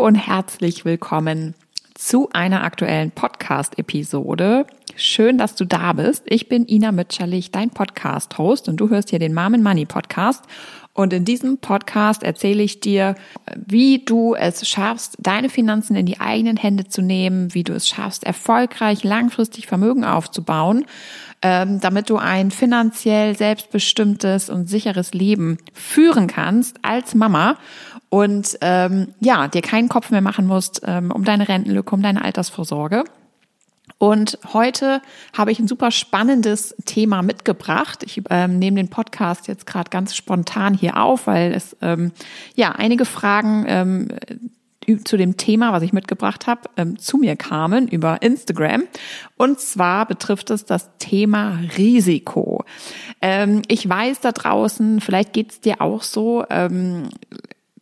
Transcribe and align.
Und 0.00 0.14
herzlich 0.14 0.86
willkommen 0.86 1.54
zu 1.94 2.30
einer 2.32 2.64
aktuellen 2.64 3.10
Podcast-Episode. 3.10 4.64
Schön, 4.96 5.36
dass 5.36 5.56
du 5.56 5.66
da 5.66 5.92
bist. 5.92 6.22
Ich 6.24 6.48
bin 6.48 6.66
Ina 6.66 6.90
Mütscherlich, 6.90 7.50
dein 7.52 7.68
Podcast-Host 7.68 8.70
und 8.70 8.78
du 8.78 8.88
hörst 8.88 9.10
hier 9.10 9.18
den 9.18 9.34
Mom 9.34 9.62
Money 9.62 9.84
Podcast. 9.84 10.44
Und 10.94 11.12
in 11.12 11.26
diesem 11.26 11.58
Podcast 11.58 12.22
erzähle 12.22 12.62
ich 12.62 12.80
dir, 12.80 13.14
wie 13.54 14.02
du 14.02 14.34
es 14.34 14.66
schaffst, 14.66 15.18
deine 15.20 15.50
Finanzen 15.50 15.94
in 15.96 16.06
die 16.06 16.18
eigenen 16.18 16.56
Hände 16.56 16.88
zu 16.88 17.02
nehmen, 17.02 17.52
wie 17.52 17.62
du 17.62 17.74
es 17.74 17.86
schaffst, 17.86 18.24
erfolgreich 18.24 19.04
langfristig 19.04 19.66
Vermögen 19.66 20.04
aufzubauen, 20.06 20.86
ähm, 21.42 21.78
damit 21.78 22.08
du 22.08 22.16
ein 22.16 22.50
finanziell 22.50 23.36
selbstbestimmtes 23.36 24.48
und 24.48 24.66
sicheres 24.66 25.12
Leben 25.12 25.58
führen 25.74 26.26
kannst 26.26 26.78
als 26.82 27.14
Mama 27.14 27.58
und 28.10 28.58
ähm, 28.60 29.14
ja, 29.20 29.48
dir 29.48 29.62
keinen 29.62 29.88
Kopf 29.88 30.10
mehr 30.10 30.20
machen 30.20 30.46
musst 30.46 30.82
ähm, 30.84 31.10
um 31.10 31.24
deine 31.24 31.48
Rentenlücke, 31.48 31.94
um 31.94 32.02
deine 32.02 32.24
Altersvorsorge. 32.24 33.04
Und 33.98 34.38
heute 34.52 35.02
habe 35.36 35.52
ich 35.52 35.58
ein 35.58 35.68
super 35.68 35.90
spannendes 35.90 36.74
Thema 36.84 37.22
mitgebracht. 37.22 38.02
Ich 38.02 38.22
ähm, 38.30 38.58
nehme 38.58 38.76
den 38.76 38.88
Podcast 38.88 39.46
jetzt 39.46 39.66
gerade 39.66 39.90
ganz 39.90 40.16
spontan 40.16 40.74
hier 40.74 40.96
auf, 41.02 41.26
weil 41.26 41.52
es 41.52 41.76
ähm, 41.82 42.12
ja 42.54 42.72
einige 42.72 43.04
Fragen 43.04 43.64
ähm, 43.68 44.08
zu 45.04 45.16
dem 45.16 45.36
Thema, 45.36 45.72
was 45.72 45.82
ich 45.82 45.92
mitgebracht 45.92 46.46
habe, 46.46 46.62
ähm, 46.76 46.98
zu 46.98 47.18
mir 47.18 47.36
kamen 47.36 47.88
über 47.88 48.22
Instagram. 48.22 48.84
Und 49.36 49.60
zwar 49.60 50.06
betrifft 50.06 50.50
es 50.50 50.64
das 50.64 50.90
Thema 50.98 51.60
Risiko. 51.76 52.64
Ähm, 53.20 53.62
ich 53.68 53.88
weiß 53.88 54.20
da 54.20 54.32
draußen, 54.32 55.00
vielleicht 55.00 55.32
geht 55.32 55.52
es 55.52 55.60
dir 55.60 55.80
auch 55.80 56.02
so, 56.02 56.44
ähm, 56.50 57.10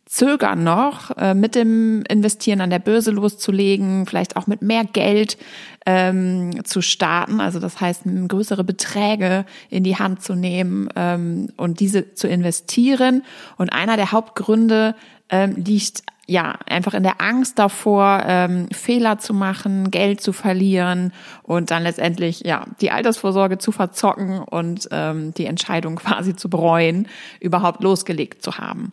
zögern 0.09 0.63
noch, 0.63 1.15
äh, 1.17 1.35
mit 1.35 1.53
dem 1.53 2.03
Investieren 2.09 2.61
an 2.61 2.71
der 2.71 2.79
Börse 2.79 3.11
loszulegen, 3.11 4.07
vielleicht 4.07 4.35
auch 4.37 4.47
mit 4.47 4.63
mehr 4.63 4.83
Geld 4.83 5.37
ähm, 5.85 6.65
zu 6.65 6.81
starten. 6.81 7.39
Also 7.39 7.59
das 7.59 7.79
heißt, 7.79 8.03
größere 8.27 8.63
Beträge 8.63 9.45
in 9.69 9.83
die 9.83 9.97
Hand 9.97 10.23
zu 10.23 10.33
nehmen 10.33 10.89
ähm, 10.95 11.49
und 11.57 11.79
diese 11.79 12.15
zu 12.15 12.27
investieren. 12.27 13.23
Und 13.57 13.71
einer 13.71 13.97
der 13.97 14.11
Hauptgründe 14.11 14.95
ähm, 15.29 15.53
liegt 15.55 16.01
ja 16.25 16.55
einfach 16.67 16.93
in 16.93 17.03
der 17.03 17.21
Angst 17.21 17.59
davor, 17.59 18.23
ähm, 18.25 18.67
Fehler 18.71 19.19
zu 19.19 19.33
machen, 19.33 19.91
Geld 19.91 20.21
zu 20.21 20.31
verlieren 20.31 21.11
und 21.43 21.71
dann 21.71 21.83
letztendlich 21.83 22.41
ja 22.45 22.65
die 22.81 22.91
Altersvorsorge 22.91 23.57
zu 23.57 23.71
verzocken 23.71 24.39
und 24.39 24.87
ähm, 24.91 25.33
die 25.35 25.45
Entscheidung 25.45 25.95
quasi 25.97 26.35
zu 26.35 26.49
bereuen, 26.49 27.07
überhaupt 27.39 27.83
losgelegt 27.83 28.43
zu 28.43 28.57
haben. 28.57 28.91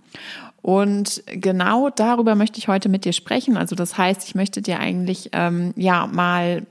Und 0.66 1.22
genau 1.26 1.90
darüber 1.90 2.34
möchte 2.34 2.58
ich 2.58 2.66
heute 2.66 2.88
mit 2.88 3.04
dir 3.04 3.12
sprechen. 3.12 3.56
Also 3.56 3.76
das 3.76 3.96
heißt, 3.96 4.26
ich 4.26 4.34
möchte 4.34 4.62
dir 4.62 4.80
eigentlich 4.80 5.30
ähm, 5.32 5.72
ja 5.76 6.08
mal 6.08 6.66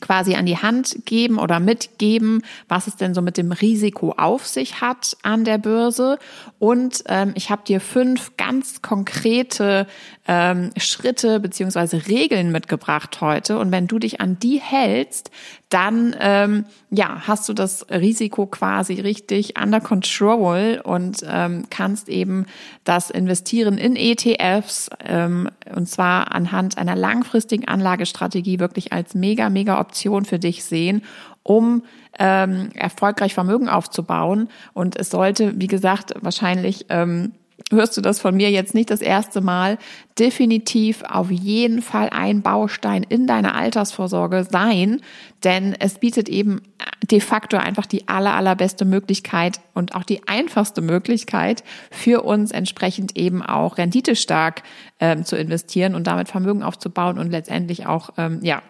quasi 0.00 0.34
an 0.34 0.46
die 0.46 0.56
Hand 0.56 0.96
geben 1.04 1.38
oder 1.38 1.60
mitgeben, 1.60 2.42
was 2.66 2.88
es 2.88 2.96
denn 2.96 3.14
so 3.14 3.22
mit 3.22 3.36
dem 3.36 3.52
Risiko 3.52 4.14
auf 4.16 4.48
sich 4.48 4.80
hat 4.80 5.16
an 5.22 5.44
der 5.44 5.58
Börse. 5.58 6.18
Und 6.58 7.04
ähm, 7.06 7.34
ich 7.36 7.50
habe 7.50 7.62
dir 7.64 7.80
fünf 7.80 8.36
ganz 8.36 8.82
konkrete 8.82 9.86
ähm, 10.26 10.70
Schritte 10.76 11.38
beziehungsweise 11.38 12.08
Regeln 12.08 12.50
mitgebracht 12.50 13.20
heute. 13.20 13.60
Und 13.60 13.70
wenn 13.70 13.86
du 13.86 14.00
dich 14.00 14.20
an 14.20 14.40
die 14.40 14.60
hältst, 14.60 15.30
dann 15.74 16.14
ähm, 16.20 16.66
ja 16.90 17.22
hast 17.26 17.48
du 17.48 17.52
das 17.52 17.84
Risiko 17.90 18.46
quasi 18.46 19.00
richtig 19.00 19.60
under 19.60 19.80
control 19.80 20.80
und 20.84 21.18
ähm, 21.28 21.64
kannst 21.68 22.08
eben 22.08 22.46
das 22.84 23.10
Investieren 23.10 23.76
in 23.76 23.96
ETFs 23.96 24.88
ähm, 25.04 25.50
und 25.74 25.88
zwar 25.88 26.32
anhand 26.32 26.78
einer 26.78 26.94
langfristigen 26.94 27.66
Anlagestrategie 27.66 28.60
wirklich 28.60 28.92
als 28.92 29.14
mega 29.14 29.50
mega 29.50 29.80
Option 29.80 30.24
für 30.24 30.38
dich 30.38 30.62
sehen, 30.62 31.02
um 31.42 31.82
ähm, 32.20 32.68
erfolgreich 32.74 33.34
Vermögen 33.34 33.68
aufzubauen. 33.68 34.48
Und 34.72 34.96
es 34.96 35.10
sollte, 35.10 35.60
wie 35.60 35.66
gesagt, 35.66 36.14
wahrscheinlich 36.20 36.86
ähm, 36.88 37.32
hörst 37.72 37.96
du 37.96 38.00
das 38.00 38.20
von 38.20 38.36
mir 38.36 38.50
jetzt 38.50 38.74
nicht 38.74 38.90
das 38.90 39.00
erste 39.00 39.40
Mal, 39.40 39.78
definitiv 40.18 41.02
auf 41.02 41.30
jeden 41.30 41.82
Fall 41.82 42.10
ein 42.10 42.42
Baustein 42.42 43.02
in 43.02 43.26
deiner 43.26 43.54
Altersvorsorge 43.54 44.46
sein, 44.48 45.00
denn 45.44 45.74
es 45.78 45.98
bietet 45.98 46.28
eben 46.28 46.62
de 47.10 47.20
facto 47.20 47.56
einfach 47.56 47.86
die 47.86 48.08
aller, 48.08 48.34
allerbeste 48.34 48.84
Möglichkeit 48.84 49.60
und 49.72 49.94
auch 49.94 50.04
die 50.04 50.26
einfachste 50.28 50.80
Möglichkeit 50.82 51.64
für 51.90 52.22
uns 52.22 52.50
entsprechend 52.50 53.16
eben 53.16 53.42
auch 53.42 53.78
renditestark 53.78 54.62
ähm, 55.00 55.24
zu 55.24 55.36
investieren 55.36 55.94
und 55.94 56.06
damit 56.06 56.28
Vermögen 56.28 56.62
aufzubauen 56.62 57.18
und 57.18 57.30
letztendlich 57.30 57.86
auch, 57.86 58.10
ähm, 58.16 58.40
ja, 58.42 58.62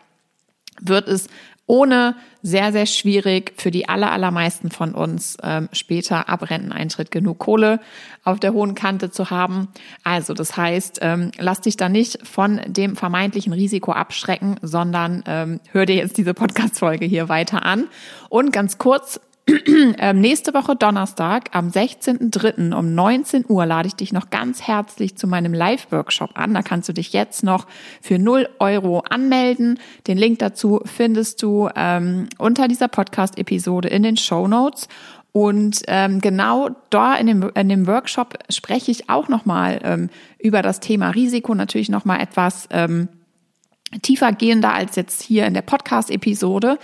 wird 0.81 1.09
es 1.09 1.29
ohne 1.67 2.15
sehr, 2.43 2.73
sehr 2.73 2.85
schwierig 2.85 3.55
für 3.57 3.71
die 3.71 3.89
aller, 3.89 4.13
allermeisten 4.13 4.71
von 4.71 4.95
uns 4.95 5.37
ähm, 5.43 5.69
später 5.73 6.29
ab 6.29 6.51
Renteneintritt 6.51 7.11
genug 7.11 7.39
Kohle 7.39 7.81
auf 8.23 8.39
der 8.39 8.53
hohen 8.53 8.75
Kante 8.75 9.11
zu 9.11 9.31
haben. 9.31 9.69
Also 10.03 10.35
das 10.35 10.57
heißt, 10.57 10.99
ähm, 11.03 11.31
lass 11.39 11.63
dich 11.63 11.77
da 11.77 11.89
nicht 11.89 12.27
von 12.27 12.61
dem 12.67 12.97
vermeintlichen 12.97 13.55
Risiko 13.55 13.93
abschrecken, 13.93 14.57
sondern 14.61 15.25
ähm, 15.27 15.61
hör 15.73 15.87
dir 15.87 15.97
jetzt 15.97 16.19
diese 16.19 16.35
Podcast-Folge 16.35 17.07
hier 17.07 17.31
weiter 17.31 17.65
an. 17.65 17.89
Und 18.29 18.53
ganz 18.53 18.77
kurz, 18.77 19.21
ähm, 19.99 20.21
nächste 20.21 20.55
Woche 20.55 20.75
Donnerstag 20.75 21.51
am 21.53 21.69
16.03. 21.69 22.75
um 22.75 22.95
19 22.95 23.45
Uhr 23.47 23.67
lade 23.67 23.89
ich 23.89 23.95
dich 23.95 24.13
noch 24.13 24.31
ganz 24.31 24.63
herzlich 24.63 25.17
zu 25.17 25.27
meinem 25.27 25.53
Live-Workshop 25.53 26.31
an. 26.35 26.55
Da 26.55 26.63
kannst 26.63 26.89
du 26.89 26.95
dich 26.95 27.13
jetzt 27.13 27.43
noch 27.43 27.67
für 28.01 28.19
0 28.19 28.49
Euro 28.59 29.01
anmelden. 29.01 29.79
Den 30.07 30.17
Link 30.17 30.39
dazu 30.39 30.81
findest 30.85 31.43
du 31.43 31.69
ähm, 31.77 32.29
unter 32.39 32.69
dieser 32.69 32.89
Podcast-Episode 32.89 33.89
in 33.89 34.03
den 34.03 34.17
Show 34.17 34.49
Notes. 34.49 34.89
Und 35.33 35.83
ähm, 35.89 36.21
genau 36.21 36.71
da 36.91 37.15
in 37.17 37.27
dem, 37.27 37.51
in 37.55 37.69
dem 37.69 37.87
Workshop 37.87 38.39
spreche 38.51 38.93
ich 38.93 39.11
auch 39.11 39.29
nochmal 39.29 39.81
ähm, 39.83 40.09
über 40.39 40.63
das 40.63 40.81
Thema 40.81 41.11
Risiko, 41.11 41.55
natürlich 41.55 41.91
nochmal 41.91 42.21
etwas 42.21 42.69
ähm, 42.71 43.09
tiefer 44.03 44.33
gehender 44.33 44.73
als 44.73 44.97
jetzt 44.97 45.23
hier 45.23 45.47
in 45.47 45.55
der 45.55 45.63
Podcast-Episode 45.63 46.79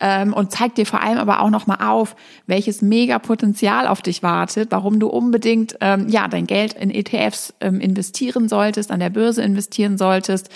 ähm, 0.00 0.32
und 0.32 0.52
zeigt 0.52 0.78
dir 0.78 0.86
vor 0.86 1.02
allem 1.02 1.18
aber 1.18 1.40
auch 1.40 1.50
nochmal 1.50 1.78
auf, 1.86 2.16
welches 2.46 2.82
Mega-Potenzial 2.82 3.86
auf 3.86 4.02
dich 4.02 4.22
wartet, 4.22 4.70
warum 4.70 5.00
du 5.00 5.08
unbedingt 5.08 5.76
ähm, 5.80 6.08
ja 6.08 6.28
dein 6.28 6.46
Geld 6.46 6.74
in 6.74 6.90
ETFs 6.90 7.54
ähm, 7.60 7.80
investieren 7.80 8.48
solltest, 8.48 8.90
an 8.90 9.00
der 9.00 9.10
Börse 9.10 9.42
investieren 9.42 9.98
solltest 9.98 10.50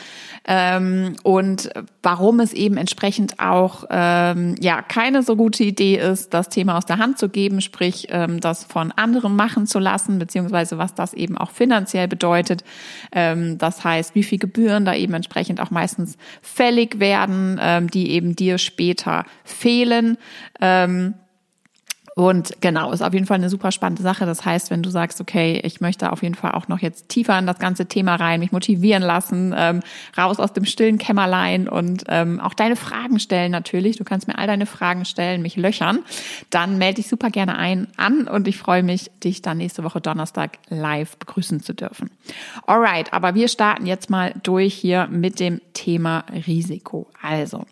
ähm, 0.46 1.16
und 1.22 1.70
warum 2.02 2.40
es 2.40 2.52
eben 2.52 2.76
entsprechend 2.76 3.38
auch 3.38 3.84
ähm, 3.90 4.54
ja 4.60 4.82
keine 4.82 5.22
so 5.22 5.36
gute 5.36 5.64
Idee 5.64 5.96
ist, 5.96 6.32
das 6.32 6.48
Thema 6.48 6.78
aus 6.78 6.86
der 6.86 6.98
Hand 6.98 7.18
zu 7.18 7.28
geben, 7.28 7.60
sprich 7.60 8.06
ähm, 8.10 8.40
das 8.40 8.64
von 8.64 8.92
anderen 8.92 9.36
machen 9.36 9.66
zu 9.66 9.78
lassen, 9.78 10.18
beziehungsweise 10.18 10.78
was 10.78 10.94
das 10.94 11.14
eben 11.14 11.36
auch 11.36 11.50
finanziell 11.50 12.08
bedeutet. 12.08 12.64
Ähm, 13.12 13.58
das 13.58 13.84
heißt, 13.84 14.14
wie 14.14 14.22
viel 14.22 14.38
Gebühren 14.38 14.84
da 14.84 14.94
eben 14.94 15.14
entsprechend 15.14 15.60
auch 15.60 15.70
meistens 15.70 15.97
meistens 15.98 16.16
fällig 16.40 17.00
werden, 17.00 17.58
ähm, 17.60 17.90
die 17.90 18.10
eben 18.10 18.36
dir 18.36 18.58
später 18.58 19.24
fehlen. 19.44 20.16
Ähm, 20.60 21.14
und 22.18 22.60
genau, 22.60 22.90
ist 22.90 23.00
auf 23.00 23.14
jeden 23.14 23.26
Fall 23.26 23.36
eine 23.36 23.48
super 23.48 23.70
spannende 23.70 24.02
Sache. 24.02 24.26
Das 24.26 24.44
heißt, 24.44 24.72
wenn 24.72 24.82
du 24.82 24.90
sagst, 24.90 25.20
okay, 25.20 25.60
ich 25.62 25.80
möchte 25.80 26.10
auf 26.10 26.24
jeden 26.24 26.34
Fall 26.34 26.50
auch 26.50 26.66
noch 26.66 26.80
jetzt 26.80 27.08
tiefer 27.08 27.38
in 27.38 27.46
das 27.46 27.60
ganze 27.60 27.86
Thema 27.86 28.16
rein, 28.16 28.40
mich 28.40 28.50
motivieren 28.50 29.04
lassen, 29.04 29.54
ähm, 29.56 29.82
raus 30.16 30.40
aus 30.40 30.52
dem 30.52 30.64
stillen 30.64 30.98
Kämmerlein 30.98 31.68
und 31.68 32.02
ähm, 32.08 32.40
auch 32.40 32.54
deine 32.54 32.74
Fragen 32.74 33.20
stellen 33.20 33.52
natürlich. 33.52 33.98
Du 33.98 34.02
kannst 34.02 34.26
mir 34.26 34.36
all 34.36 34.48
deine 34.48 34.66
Fragen 34.66 35.04
stellen, 35.04 35.42
mich 35.42 35.54
löchern. 35.54 36.00
Dann 36.50 36.76
melde 36.76 36.96
dich 36.96 37.06
super 37.06 37.30
gerne 37.30 37.56
ein 37.56 37.86
an 37.96 38.26
und 38.26 38.48
ich 38.48 38.58
freue 38.58 38.82
mich, 38.82 39.12
dich 39.22 39.40
dann 39.40 39.58
nächste 39.58 39.84
Woche 39.84 40.00
Donnerstag 40.00 40.58
live 40.70 41.18
begrüßen 41.18 41.62
zu 41.62 41.72
dürfen. 41.72 42.10
Alright, 42.66 43.12
aber 43.12 43.36
wir 43.36 43.46
starten 43.46 43.86
jetzt 43.86 44.10
mal 44.10 44.34
durch 44.42 44.74
hier 44.74 45.06
mit 45.06 45.38
dem 45.38 45.60
Thema 45.72 46.24
Risiko. 46.48 47.06
Also, 47.22 47.64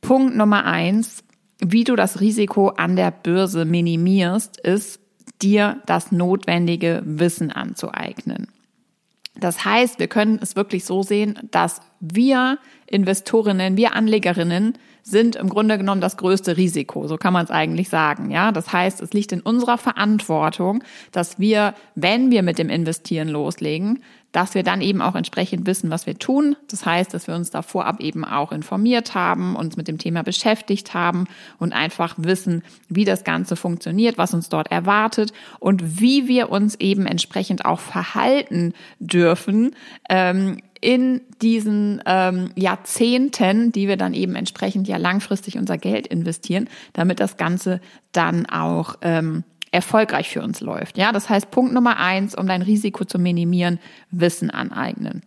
Punkt 0.00 0.36
Nummer 0.36 0.64
eins 0.64 1.22
wie 1.64 1.84
du 1.84 1.96
das 1.96 2.20
Risiko 2.20 2.68
an 2.68 2.96
der 2.96 3.10
Börse 3.10 3.64
minimierst, 3.64 4.60
ist 4.60 5.00
dir 5.40 5.80
das 5.86 6.12
notwendige 6.12 7.02
Wissen 7.04 7.50
anzueignen. 7.50 8.48
Das 9.36 9.64
heißt, 9.64 9.98
wir 9.98 10.08
können 10.08 10.38
es 10.42 10.56
wirklich 10.56 10.84
so 10.84 11.02
sehen, 11.02 11.38
dass 11.50 11.80
wir 12.02 12.58
Investorinnen, 12.86 13.76
wir 13.76 13.94
Anlegerinnen 13.94 14.76
sind 15.02 15.36
im 15.36 15.48
Grunde 15.48 15.78
genommen 15.78 16.00
das 16.00 16.16
größte 16.16 16.56
Risiko. 16.56 17.06
So 17.08 17.16
kann 17.16 17.32
man 17.32 17.44
es 17.44 17.50
eigentlich 17.50 17.88
sagen. 17.88 18.30
Ja, 18.30 18.52
das 18.52 18.72
heißt, 18.72 19.00
es 19.00 19.12
liegt 19.12 19.32
in 19.32 19.40
unserer 19.40 19.78
Verantwortung, 19.78 20.84
dass 21.10 21.38
wir, 21.38 21.74
wenn 21.94 22.30
wir 22.30 22.42
mit 22.42 22.58
dem 22.58 22.68
Investieren 22.68 23.28
loslegen, 23.28 24.02
dass 24.32 24.54
wir 24.54 24.62
dann 24.62 24.80
eben 24.80 25.02
auch 25.02 25.14
entsprechend 25.14 25.66
wissen, 25.66 25.90
was 25.90 26.06
wir 26.06 26.18
tun. 26.18 26.56
Das 26.70 26.86
heißt, 26.86 27.12
dass 27.12 27.26
wir 27.26 27.34
uns 27.34 27.50
da 27.50 27.62
vorab 27.62 28.00
eben 28.00 28.24
auch 28.24 28.50
informiert 28.50 29.14
haben, 29.14 29.56
uns 29.56 29.76
mit 29.76 29.88
dem 29.88 29.98
Thema 29.98 30.22
beschäftigt 30.22 30.94
haben 30.94 31.26
und 31.58 31.72
einfach 31.72 32.14
wissen, 32.16 32.62
wie 32.88 33.04
das 33.04 33.24
Ganze 33.24 33.56
funktioniert, 33.56 34.18
was 34.18 34.32
uns 34.32 34.48
dort 34.48 34.70
erwartet 34.70 35.32
und 35.60 36.00
wie 36.00 36.28
wir 36.28 36.50
uns 36.50 36.76
eben 36.76 37.06
entsprechend 37.06 37.64
auch 37.64 37.80
verhalten 37.80 38.72
dürfen, 39.00 39.76
ähm, 40.08 40.58
in 40.82 41.22
diesen 41.40 42.02
ähm, 42.06 42.50
Jahrzehnten, 42.56 43.72
die 43.72 43.88
wir 43.88 43.96
dann 43.96 44.12
eben 44.12 44.34
entsprechend 44.34 44.88
ja 44.88 44.98
langfristig 44.98 45.56
unser 45.56 45.78
Geld 45.78 46.06
investieren, 46.08 46.68
damit 46.92 47.20
das 47.20 47.36
Ganze 47.36 47.80
dann 48.10 48.46
auch 48.46 48.96
ähm, 49.00 49.44
erfolgreich 49.70 50.28
für 50.28 50.42
uns 50.42 50.60
läuft. 50.60 50.98
Ja, 50.98 51.12
das 51.12 51.30
heißt, 51.30 51.50
Punkt 51.50 51.72
Nummer 51.72 51.98
eins, 51.98 52.34
um 52.34 52.46
dein 52.46 52.62
Risiko 52.62 53.04
zu 53.04 53.18
minimieren, 53.18 53.78
Wissen 54.10 54.50
aneignen. 54.50 55.22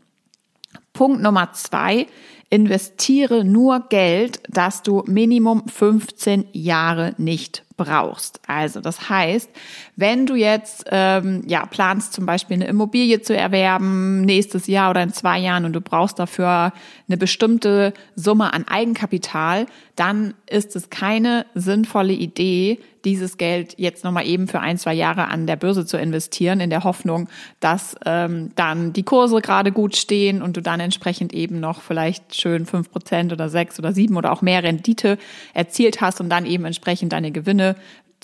Punkt 0.94 1.22
Nummer 1.22 1.54
zwei, 1.54 2.06
investiere 2.50 3.46
nur 3.46 3.88
Geld, 3.90 4.42
das 4.50 4.84
du 4.84 5.04
Minimum 5.08 5.68
15 5.68 6.46
Jahre 6.52 7.16
nicht 7.18 7.65
brauchst. 7.78 8.40
Also 8.48 8.82
das 8.82 9.10
heißt, 9.10 9.50
wenn 9.96 10.26
du 10.26 10.36
jetzt 10.36 10.86
ähm, 10.92 11.44
ja 11.48 11.66
planst 11.66 12.14
zum 12.14 12.26
Beispiel 12.26 12.56
eine 12.56 12.68
Immobilie 12.68 13.22
zu 13.22 13.36
erwerben 13.36 14.22
nächstes 14.22 14.68
Jahr 14.68 14.92
oder 14.92 15.04
in 15.04 15.14
zwei 15.14 15.40
Jahren 15.40 15.66
und 15.66 15.74
du 15.74 15.82
brauchst 15.82 16.20
dafür 16.20 16.74
eine 17.08 17.18
bestimmte 17.18 17.94
Summe 18.16 18.54
an 18.54 18.68
Eigenkapital, 18.68 19.66
dann 19.96 20.34
ist 20.50 20.76
es 20.76 20.90
keine 20.90 21.46
sinnvolle 21.54 22.14
Idee, 22.14 22.80
dieses 23.06 23.38
Geld 23.38 23.76
jetzt 23.78 24.04
nochmal 24.04 24.28
eben 24.28 24.48
für 24.48 24.60
ein, 24.60 24.78
zwei 24.78 24.94
Jahre 24.94 25.28
an 25.28 25.48
der 25.48 25.56
Börse 25.56 25.86
zu 25.86 25.98
investieren, 25.98 26.60
in 26.60 26.72
der 26.72 26.84
Hoffnung, 26.84 27.30
dass 27.60 27.96
ähm, 28.06 28.52
dann 28.56 28.94
die 28.94 29.04
Kurse 29.04 29.42
gerade 29.42 29.72
gut 29.72 29.96
stehen 29.96 30.42
und 30.42 30.58
du 30.58 30.62
dann 30.62 30.80
entsprechend 30.80 31.32
eben 31.32 31.60
noch 31.60 31.82
vielleicht 31.82 32.36
schön 32.36 32.66
fünf 32.66 32.92
Prozent 32.92 33.32
oder 33.32 33.48
sechs 33.48 33.80
oder 33.80 33.94
sieben 33.94 34.18
oder 34.18 34.32
auch 34.32 34.42
mehr 34.42 34.64
Rendite 34.64 35.18
erzielt 35.54 36.02
hast 36.02 36.20
und 36.20 36.30
dann 36.30 36.46
eben 36.46 36.66
entsprechend 36.66 37.14
deine 37.14 37.32
Gewinne 37.32 37.65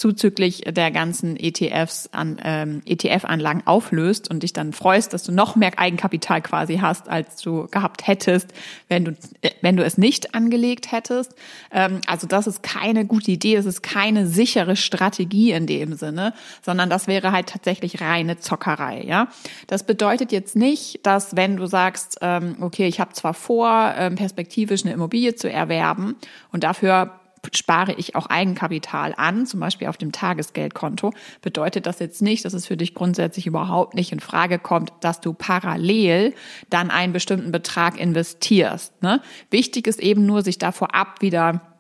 zuzüglich 0.02 0.64
der 0.66 0.90
ganzen 0.90 1.38
ETFs 1.38 2.10
an 2.12 2.42
ähm, 2.44 2.82
ETF-Anlagen 2.86 3.62
auflöst 3.66 4.32
und 4.32 4.42
dich 4.42 4.52
dann 4.52 4.74
freust, 4.74 5.14
dass 5.14 5.24
du 5.24 5.32
noch 5.32 5.56
mehr 5.56 5.78
Eigenkapital 5.78 6.42
quasi 6.42 6.78
hast, 6.78 7.08
als 7.08 7.40
du 7.42 7.68
gehabt 7.68 8.08
hättest, 8.08 8.52
wenn 8.88 9.06
du 9.06 9.12
äh, 9.42 9.52
wenn 9.62 9.78
du 9.78 9.84
es 9.84 10.00
nicht 10.00 10.34
angelegt 10.34 10.92
hättest. 10.92 11.36
Ähm, 11.72 12.02
also 12.08 12.26
das 12.26 12.48
ist 12.48 12.64
keine 12.64 13.06
gute 13.06 13.30
Idee, 13.30 13.56
das 13.56 13.68
ist 13.68 13.84
keine 13.84 14.26
sichere 14.26 14.76
Strategie 14.76 15.52
in 15.52 15.68
dem 15.68 15.94
Sinne, 15.94 16.34
sondern 16.64 16.90
das 16.90 17.06
wäre 17.06 17.32
halt 17.32 17.48
tatsächlich 17.48 18.02
reine 18.02 18.40
Zockerei. 18.40 19.04
Ja, 19.04 19.28
das 19.68 19.84
bedeutet 19.84 20.32
jetzt 20.32 20.56
nicht, 20.56 21.06
dass 21.06 21.36
wenn 21.36 21.58
du 21.58 21.68
sagst, 21.68 22.18
ähm, 22.22 22.56
okay, 22.62 22.88
ich 22.88 23.00
habe 23.00 23.14
zwar 23.14 23.36
vor, 23.36 23.94
ähm, 23.96 24.16
perspektivisch 24.16 24.84
eine 24.84 24.94
Immobilie 24.94 25.36
zu 25.36 25.48
erwerben 25.48 26.16
und 26.52 26.64
dafür 26.64 27.21
spare 27.52 27.94
ich 27.94 28.16
auch 28.16 28.28
Eigenkapital 28.28 29.14
an, 29.18 29.46
zum 29.46 29.60
Beispiel 29.60 29.88
auf 29.88 29.98
dem 29.98 30.12
Tagesgeldkonto, 30.12 31.14
bedeutet 31.42 31.86
das 31.86 32.00
jetzt 32.00 32.22
nicht, 32.22 32.46
dass 32.46 32.54
es 32.54 32.68
für 32.68 32.78
dich 32.78 32.94
grundsätzlich 32.94 33.48
überhaupt 33.48 33.96
nicht 33.96 34.12
in 34.12 34.20
Frage 34.20 34.60
kommt, 34.60 34.94
dass 35.02 35.22
du 35.22 35.34
parallel 35.34 36.34
dann 36.70 36.92
einen 36.92 37.14
bestimmten 37.14 37.52
Betrag 37.52 38.00
investierst. 38.00 39.02
Ne? 39.02 39.22
Wichtig 39.50 39.88
ist 39.88 40.00
eben 40.00 40.26
nur, 40.26 40.44
sich 40.44 40.60
da 40.60 40.72
vorab 40.72 41.22
wieder 41.22 41.71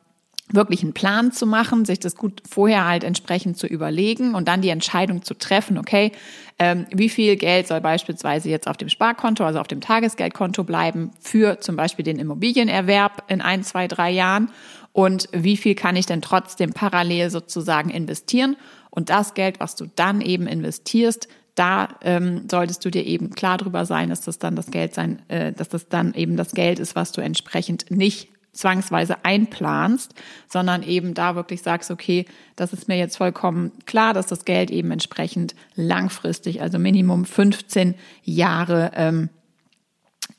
wirklich 0.54 0.84
einen 0.84 0.94
Plan 0.94 1.32
zu 1.32 1.46
machen, 1.46 1.86
sich 1.86 2.00
das 2.00 2.16
gut 2.16 2.42
vorher 2.50 2.86
halt 2.86 3.04
entsprechend 3.04 3.58
zu 3.58 3.68
überlegen 3.68 4.36
und 4.36 4.48
dann 4.48 4.62
die 4.62 4.70
Entscheidung 4.70 5.24
zu 5.24 5.34
treffen, 5.34 5.78
okay, 5.78 6.12
ähm, 6.60 6.86
wie 6.92 7.10
viel 7.10 7.36
Geld 7.38 7.68
soll 7.68 7.82
beispielsweise 7.82 8.50
jetzt 8.50 8.68
auf 8.68 8.78
dem 8.78 8.90
Sparkonto, 8.90 9.44
also 9.44 9.60
auf 9.60 9.68
dem 9.68 9.82
Tagesgeldkonto 9.82 10.64
bleiben 10.64 11.12
für 11.20 11.60
zum 11.60 11.76
Beispiel 11.76 12.04
den 12.04 12.20
Immobilienerwerb 12.20 13.24
in 13.28 13.42
ein, 13.42 13.64
zwei, 13.64 13.88
drei 13.88 14.12
Jahren 14.12 14.52
und 14.94 15.30
wie 15.32 15.58
viel 15.58 15.76
kann 15.76 15.96
ich 15.96 16.06
denn 16.06 16.22
trotzdem 16.22 16.74
parallel 16.74 17.30
sozusagen 17.30 17.90
investieren. 17.90 18.58
Und 18.90 19.10
das 19.10 19.34
Geld, 19.34 19.60
was 19.60 19.76
du 19.76 19.88
dann 19.96 20.22
eben 20.22 20.48
investierst, 20.48 21.30
da 21.56 21.90
ähm, 22.02 22.48
solltest 22.50 22.84
du 22.86 22.92
dir 22.92 23.06
eben 23.06 23.32
klar 23.32 23.58
drüber 23.58 23.86
sein, 23.86 24.10
dass 24.10 24.22
das 24.22 24.40
dann 24.40 24.56
das 24.56 24.72
Geld 24.72 24.94
sein, 24.94 25.22
äh, 25.28 25.54
dass 25.54 25.70
das 25.70 25.88
dann 25.90 26.14
eben 26.14 26.38
das 26.38 26.52
Geld 26.52 26.80
ist, 26.80 26.96
was 26.96 27.12
du 27.12 27.22
entsprechend 27.22 27.92
nicht 27.92 28.30
zwangsweise 28.54 29.24
einplanst, 29.24 30.14
sondern 30.48 30.84
eben 30.84 31.14
da 31.14 31.36
wirklich 31.36 31.62
sagst, 31.62 31.92
okay, 31.92 32.26
das 32.56 32.74
ist 32.74 32.88
mir 32.88 32.98
jetzt 32.98 33.18
vollkommen 33.18 33.72
klar, 33.86 34.14
dass 34.14 34.28
das 34.28 34.46
Geld 34.46 34.72
eben 34.72 34.92
entsprechend 34.92 35.56
langfristig, 35.76 36.62
also 36.62 36.78
Minimum 36.78 37.26
15 37.26 37.96
Jahre 38.24 38.92
ähm, 38.96 39.30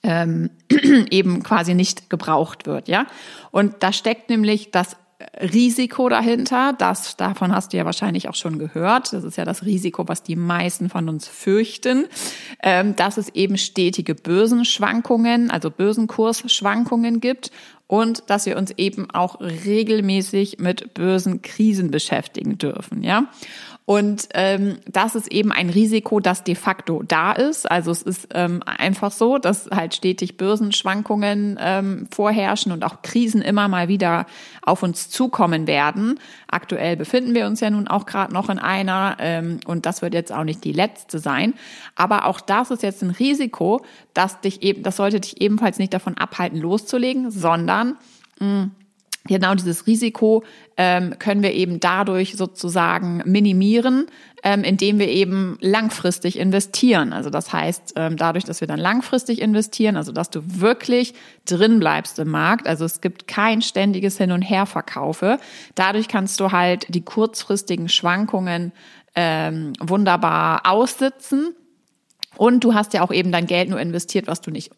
ähm, 0.03 0.51
eben 1.11 1.43
quasi 1.43 1.75
nicht 1.75 2.11
gebraucht 2.11 2.67
wird, 2.67 2.89
ja. 2.89 3.07
Und 3.51 3.83
da 3.83 3.93
steckt 3.93 4.31
nämlich 4.31 4.71
das 4.71 4.97
Risiko 5.41 6.09
dahinter, 6.09 6.75
das, 6.77 7.17
davon 7.17 7.55
hast 7.55 7.73
du 7.73 7.77
ja 7.77 7.85
wahrscheinlich 7.85 8.29
auch 8.29 8.35
schon 8.35 8.59
gehört. 8.59 9.13
Das 9.13 9.25
ist 9.25 9.37
ja 9.37 9.45
das 9.45 9.65
Risiko, 9.65 10.09
was 10.09 10.23
die 10.23 10.37
meisten 10.37 10.89
von 10.89 11.09
uns 11.09 11.29
fürchten, 11.29 12.07
ähm, 12.63 12.97
dass 12.97 13.17
es 13.17 13.29
eben 13.31 13.57
stetige 13.59 14.15
Börsenschwankungen, 14.15 15.51
also 15.51 15.71
Börsenkursschwankungen 15.71 17.21
gibt 17.21 17.51
und 17.87 18.25
dass 18.29 18.47
wir 18.47 18.57
uns 18.57 18.71
eben 18.79 19.11
auch 19.11 19.41
regelmäßig 19.41 20.59
mit 20.59 20.95
Börsenkrisen 20.95 21.91
beschäftigen 21.91 22.57
dürfen, 22.57 23.03
ja. 23.03 23.27
Und 23.85 24.29
ähm, 24.35 24.79
das 24.87 25.17
ist 25.17 25.33
eben 25.33 25.51
ein 25.51 25.69
Risiko, 25.69 26.21
das 26.21 26.45
de 26.45 26.55
facto 26.55 27.03
da 27.03 27.33
ist. 27.33 27.69
Also 27.69 27.91
es 27.91 28.03
ist 28.03 28.29
ähm, 28.33 28.63
einfach 28.65 29.11
so, 29.11 29.39
dass 29.39 29.69
halt 29.71 29.95
stetig 29.95 30.37
Börsenschwankungen 30.37 31.59
ähm, 31.61 32.07
vorherrschen 32.13 32.71
und 32.71 32.85
auch 32.85 33.03
Krisen 33.03 33.43
immer 33.43 33.67
mal 33.67 33.89
wieder 33.89 34.27
auf 34.63 34.85
uns 34.85 35.11
zukommen 35.11 35.67
werden. 35.67 36.21
Aktuell 36.47 36.97
befinden 36.97 37.35
wir 37.35 37.47
uns 37.47 37.59
ja 37.59 37.71
nun 37.71 37.89
auch 37.89 38.07
gerade 38.07 38.33
noch 38.33 38.51
in 38.51 38.61
einer 38.61 39.17
ähm, 39.19 39.59
und 39.67 39.85
das 39.85 40.01
wird 40.01 40.15
jetzt 40.15 40.33
auch 40.33 40.45
nicht 40.45 40.63
die 40.63 40.73
letzte 40.73 41.19
sein. 41.19 41.55
Aber 41.97 42.27
auch 42.27 42.41
das 42.41 42.71
ist 42.71 42.85
jetzt 42.85 43.03
ein 43.03 43.11
Risiko, 43.11 43.85
das 44.15 44.41
dich 44.41 44.63
eben, 44.63 44.85
das 44.85 44.97
sollte 44.97 45.19
dich 45.19 45.41
ebenfalls 45.41 45.79
nicht 45.79 45.93
davon 45.93 46.17
abhalten, 46.17 46.59
loszulegen, 46.59 47.33
sondern 47.33 47.97
mh, 48.39 48.71
genau 49.25 49.55
dieses 49.55 49.87
Risiko 49.87 50.45
ähm, 50.77 51.19
können 51.19 51.43
wir 51.43 51.53
eben 51.53 51.81
dadurch 51.81 52.37
sozusagen 52.37 53.23
minimieren, 53.25 54.07
ähm, 54.43 54.65
indem 54.65 54.99
wir 54.99 55.09
eben 55.09 55.59
langfristig 55.61 56.39
investieren. 56.39 57.13
Also 57.13 57.31
das 57.31 57.53
heißt, 57.53 57.95
ähm, 57.97 58.17
dadurch, 58.17 58.45
dass 58.45 58.61
wir 58.61 58.69
dann 58.69 58.81
langfristig 58.81 59.41
investieren, 59.41 59.97
also 59.97 60.13
dass 60.13 60.31
du 60.31 60.41
wirklich 60.45 61.15
drin 61.45 61.79
bleibst 61.79 62.19
im 62.19 62.29
Markt, 62.29 62.67
also 62.67 62.85
es 62.85 63.01
gibt 63.01 63.29
kein 63.29 63.63
ständiges 63.63 64.19
Hin 64.19 64.33
und 64.33 64.43
Her 64.43 64.67
verkaufe, 64.67 65.39
dadurch 65.75 66.09
kannst 66.09 66.41
du 66.41 66.51
halt 66.51 66.87
die 66.89 67.05
kurzfristigen 67.05 67.89
Schwankungen 67.89 68.73
ähm, 69.15 69.75
wunderbar 69.79 70.63
aussitzen. 70.65 71.55
Und 72.37 72.65
du 72.65 72.73
hast 72.73 72.95
ja 72.95 73.03
auch 73.03 73.13
eben 73.13 73.31
dein 73.31 73.47
Geld 73.47 73.69
nur 73.69 73.79
investiert, 73.79 74.27
was 74.27 74.41
du 74.41 74.51
nicht 74.51 74.71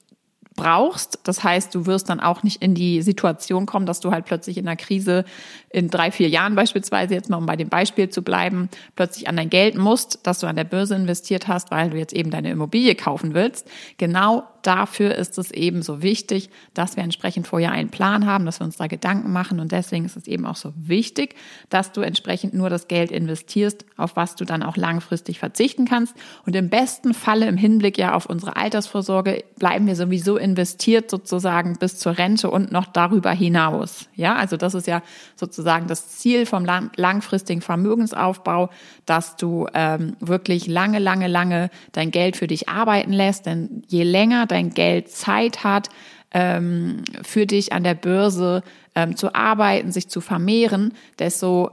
brauchst. 0.56 1.18
Das 1.24 1.42
heißt, 1.42 1.74
du 1.74 1.86
wirst 1.86 2.08
dann 2.08 2.20
auch 2.20 2.42
nicht 2.42 2.62
in 2.62 2.74
die 2.74 3.02
Situation 3.02 3.66
kommen, 3.66 3.86
dass 3.86 4.00
du 4.00 4.12
halt 4.12 4.24
plötzlich 4.24 4.56
in 4.56 4.66
einer 4.66 4.76
Krise 4.76 5.24
in 5.70 5.90
drei, 5.90 6.10
vier 6.10 6.28
Jahren 6.28 6.54
beispielsweise, 6.54 7.14
jetzt 7.14 7.30
mal 7.30 7.38
um 7.38 7.46
bei 7.46 7.56
dem 7.56 7.68
Beispiel 7.68 8.08
zu 8.08 8.22
bleiben, 8.22 8.68
plötzlich 8.96 9.28
an 9.28 9.36
dein 9.36 9.50
Geld 9.50 9.76
musst, 9.76 10.20
das 10.22 10.38
du 10.38 10.46
an 10.46 10.56
der 10.56 10.64
Börse 10.64 10.94
investiert 10.94 11.48
hast, 11.48 11.70
weil 11.70 11.90
du 11.90 11.98
jetzt 11.98 12.12
eben 12.12 12.30
deine 12.30 12.50
Immobilie 12.50 12.94
kaufen 12.94 13.34
willst. 13.34 13.68
Genau 13.98 14.44
dafür 14.66 15.14
ist 15.14 15.38
es 15.38 15.50
eben 15.50 15.82
so 15.82 16.02
wichtig, 16.02 16.50
dass 16.72 16.96
wir 16.96 17.04
entsprechend 17.04 17.46
vorher 17.46 17.72
einen 17.72 17.90
Plan 17.90 18.26
haben, 18.26 18.46
dass 18.46 18.60
wir 18.60 18.64
uns 18.64 18.76
da 18.76 18.86
Gedanken 18.86 19.32
machen. 19.32 19.60
Und 19.60 19.72
deswegen 19.72 20.04
ist 20.04 20.16
es 20.16 20.26
eben 20.26 20.46
auch 20.46 20.56
so 20.56 20.72
wichtig, 20.76 21.36
dass 21.68 21.92
du 21.92 22.00
entsprechend 22.00 22.54
nur 22.54 22.70
das 22.70 22.88
Geld 22.88 23.10
investierst, 23.10 23.84
auf 23.96 24.16
was 24.16 24.36
du 24.36 24.44
dann 24.44 24.62
auch 24.62 24.76
langfristig 24.76 25.38
verzichten 25.38 25.84
kannst. 25.84 26.14
Und 26.46 26.56
im 26.56 26.70
besten 26.70 27.14
Falle 27.14 27.46
im 27.46 27.56
Hinblick 27.56 27.98
ja 27.98 28.14
auf 28.14 28.26
unsere 28.26 28.56
Altersvorsorge 28.56 29.44
bleiben 29.58 29.86
wir 29.86 29.96
sowieso 29.96 30.36
investiert 30.36 31.10
sozusagen 31.10 31.76
bis 31.78 31.98
zur 31.98 32.16
Rente 32.16 32.50
und 32.50 32.72
noch 32.72 32.86
darüber 32.86 33.32
hinaus. 33.32 34.08
Ja, 34.14 34.34
also 34.36 34.56
das 34.56 34.74
ist 34.74 34.86
ja 34.86 35.02
sozusagen 35.36 35.86
das 35.86 36.08
Ziel 36.08 36.46
vom 36.46 36.64
langfristigen 36.96 37.60
Vermögensaufbau, 37.60 38.70
dass 39.06 39.36
du 39.36 39.66
ähm, 39.74 40.16
wirklich 40.20 40.66
lange, 40.66 40.98
lange, 40.98 41.28
lange 41.28 41.70
dein 41.92 42.10
Geld 42.10 42.36
für 42.36 42.46
dich 42.46 42.68
arbeiten 42.68 43.12
lässt. 43.12 43.46
Denn 43.46 43.82
je 43.88 44.04
länger 44.04 44.46
dein 44.54 44.70
Geld 44.70 45.10
Zeit 45.10 45.64
hat, 45.64 45.90
ähm, 46.30 47.04
für 47.22 47.46
dich 47.46 47.72
an 47.72 47.84
der 47.84 47.94
Börse 47.94 48.62
ähm, 48.94 49.16
zu 49.16 49.34
arbeiten, 49.34 49.92
sich 49.92 50.08
zu 50.08 50.20
vermehren, 50.20 50.94
desto 51.18 51.70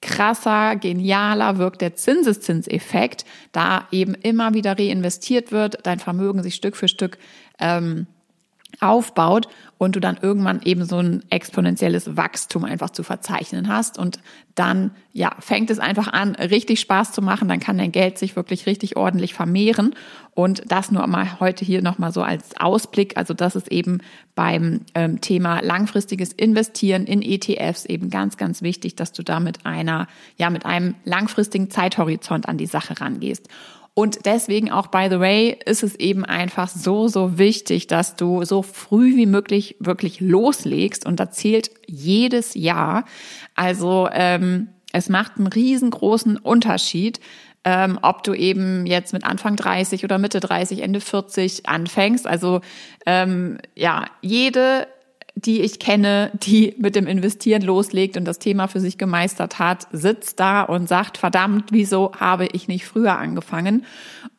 krasser, 0.00 0.76
genialer 0.76 1.58
wirkt 1.58 1.80
der 1.80 1.94
Zinseszinseffekt, 1.94 3.24
da 3.52 3.86
eben 3.92 4.14
immer 4.14 4.54
wieder 4.54 4.78
reinvestiert 4.78 5.52
wird, 5.52 5.86
dein 5.86 6.00
Vermögen 6.00 6.42
sich 6.42 6.56
Stück 6.56 6.76
für 6.76 6.88
Stück 6.88 7.18
ähm, 7.60 8.06
aufbaut 8.80 9.48
und 9.82 9.96
du 9.96 10.00
dann 10.00 10.16
irgendwann 10.22 10.62
eben 10.62 10.84
so 10.84 10.98
ein 10.98 11.24
exponentielles 11.28 12.16
Wachstum 12.16 12.64
einfach 12.64 12.90
zu 12.90 13.02
verzeichnen 13.02 13.66
hast. 13.66 13.98
Und 13.98 14.20
dann 14.54 14.92
ja 15.12 15.34
fängt 15.40 15.70
es 15.70 15.80
einfach 15.80 16.06
an 16.06 16.36
richtig 16.36 16.78
Spaß 16.78 17.10
zu 17.10 17.20
machen, 17.20 17.48
dann 17.48 17.58
kann 17.58 17.78
dein 17.78 17.90
Geld 17.90 18.16
sich 18.16 18.36
wirklich 18.36 18.66
richtig 18.66 18.96
ordentlich 18.96 19.34
vermehren. 19.34 19.96
Und 20.34 20.62
das 20.70 20.92
nur 20.92 21.04
mal 21.08 21.40
heute 21.40 21.64
hier 21.64 21.82
noch 21.82 21.98
mal 21.98 22.12
so 22.12 22.22
als 22.22 22.56
Ausblick, 22.60 23.16
also 23.16 23.34
das 23.34 23.56
ist 23.56 23.72
eben 23.72 23.98
beim 24.36 24.82
ähm, 24.94 25.20
Thema 25.20 25.58
langfristiges 25.58 26.32
Investieren 26.32 27.04
in 27.04 27.20
ETFs 27.20 27.84
eben 27.84 28.08
ganz 28.08 28.36
ganz 28.36 28.62
wichtig, 28.62 28.94
dass 28.94 29.12
du 29.12 29.24
da 29.24 29.40
mit 29.40 29.66
einer 29.66 30.06
ja 30.36 30.48
mit 30.50 30.64
einem 30.64 30.94
langfristigen 31.04 31.70
Zeithorizont 31.70 32.48
an 32.48 32.56
die 32.56 32.66
Sache 32.66 33.00
rangehst. 33.00 33.48
Und 33.94 34.24
deswegen 34.24 34.70
auch, 34.70 34.86
by 34.86 35.08
the 35.10 35.20
way, 35.20 35.58
ist 35.66 35.82
es 35.82 35.96
eben 35.96 36.24
einfach 36.24 36.68
so, 36.68 37.08
so 37.08 37.36
wichtig, 37.36 37.88
dass 37.88 38.16
du 38.16 38.44
so 38.44 38.62
früh 38.62 39.16
wie 39.16 39.26
möglich 39.26 39.76
wirklich 39.80 40.20
loslegst. 40.20 41.04
Und 41.04 41.20
da 41.20 41.30
zählt 41.30 41.70
jedes 41.86 42.54
Jahr. 42.54 43.04
Also 43.54 44.08
ähm, 44.10 44.68
es 44.92 45.10
macht 45.10 45.36
einen 45.36 45.46
riesengroßen 45.46 46.38
Unterschied, 46.38 47.20
ähm, 47.64 47.98
ob 48.00 48.24
du 48.24 48.32
eben 48.32 48.86
jetzt 48.86 49.12
mit 49.12 49.24
Anfang 49.24 49.56
30 49.56 50.04
oder 50.04 50.18
Mitte 50.18 50.40
30, 50.40 50.82
Ende 50.82 51.00
40 51.00 51.68
anfängst. 51.68 52.26
Also 52.26 52.62
ähm, 53.04 53.58
ja, 53.74 54.06
jede 54.22 54.88
die 55.44 55.60
ich 55.60 55.78
kenne, 55.78 56.30
die 56.34 56.74
mit 56.78 56.94
dem 56.94 57.06
Investieren 57.06 57.62
loslegt 57.62 58.16
und 58.16 58.24
das 58.24 58.38
Thema 58.38 58.68
für 58.68 58.80
sich 58.80 58.98
gemeistert 58.98 59.58
hat, 59.58 59.86
sitzt 59.92 60.40
da 60.40 60.62
und 60.62 60.88
sagt, 60.88 61.18
verdammt, 61.18 61.72
wieso 61.72 62.12
habe 62.18 62.46
ich 62.52 62.68
nicht 62.68 62.84
früher 62.84 63.18
angefangen? 63.18 63.84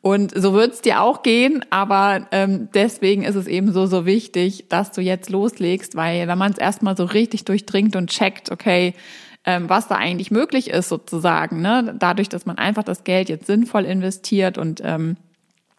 Und 0.00 0.32
so 0.34 0.54
wird 0.54 0.74
es 0.74 0.82
dir 0.82 1.02
auch 1.02 1.22
gehen, 1.22 1.64
aber 1.70 2.26
ähm, 2.32 2.68
deswegen 2.74 3.22
ist 3.22 3.36
es 3.36 3.46
eben 3.46 3.72
so, 3.72 3.86
so 3.86 4.06
wichtig, 4.06 4.66
dass 4.68 4.92
du 4.92 5.00
jetzt 5.00 5.30
loslegst, 5.30 5.96
weil 5.96 6.26
wenn 6.28 6.38
man 6.38 6.52
es 6.52 6.58
erstmal 6.58 6.96
so 6.96 7.04
richtig 7.04 7.44
durchdringt 7.44 7.96
und 7.96 8.10
checkt, 8.10 8.50
okay, 8.50 8.94
ähm, 9.44 9.68
was 9.68 9.88
da 9.88 9.96
eigentlich 9.96 10.30
möglich 10.30 10.70
ist 10.70 10.88
sozusagen, 10.88 11.60
ne? 11.60 11.94
dadurch, 11.98 12.28
dass 12.28 12.46
man 12.46 12.58
einfach 12.58 12.82
das 12.82 13.04
Geld 13.04 13.28
jetzt 13.28 13.46
sinnvoll 13.46 13.84
investiert 13.84 14.58
und 14.58 14.80
ähm, 14.84 15.16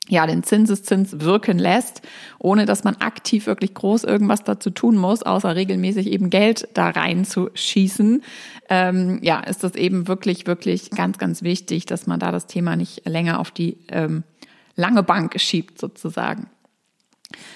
ja, 0.07 0.27
den 0.27 0.43
Zinseszins 0.43 1.19
wirken 1.21 1.57
lässt, 1.57 2.01
ohne 2.37 2.65
dass 2.65 2.83
man 2.83 2.95
aktiv 2.97 3.47
wirklich 3.47 3.73
groß 3.73 4.03
irgendwas 4.03 4.43
dazu 4.43 4.69
tun 4.69 4.97
muss, 4.97 5.23
außer 5.23 5.55
regelmäßig 5.55 6.07
eben 6.07 6.29
Geld 6.29 6.67
da 6.73 6.89
reinzuschießen, 6.89 8.23
ähm, 8.69 9.19
ja, 9.23 9.39
ist 9.39 9.63
das 9.63 9.75
eben 9.75 10.07
wirklich, 10.07 10.45
wirklich 10.45 10.91
ganz, 10.91 11.17
ganz 11.17 11.41
wichtig, 11.41 11.85
dass 11.85 12.07
man 12.07 12.19
da 12.19 12.31
das 12.31 12.45
Thema 12.47 12.75
nicht 12.75 13.07
länger 13.07 13.39
auf 13.39 13.51
die 13.51 13.77
ähm, 13.89 14.23
lange 14.75 15.01
Bank 15.01 15.39
schiebt 15.39 15.79
sozusagen. 15.79 16.47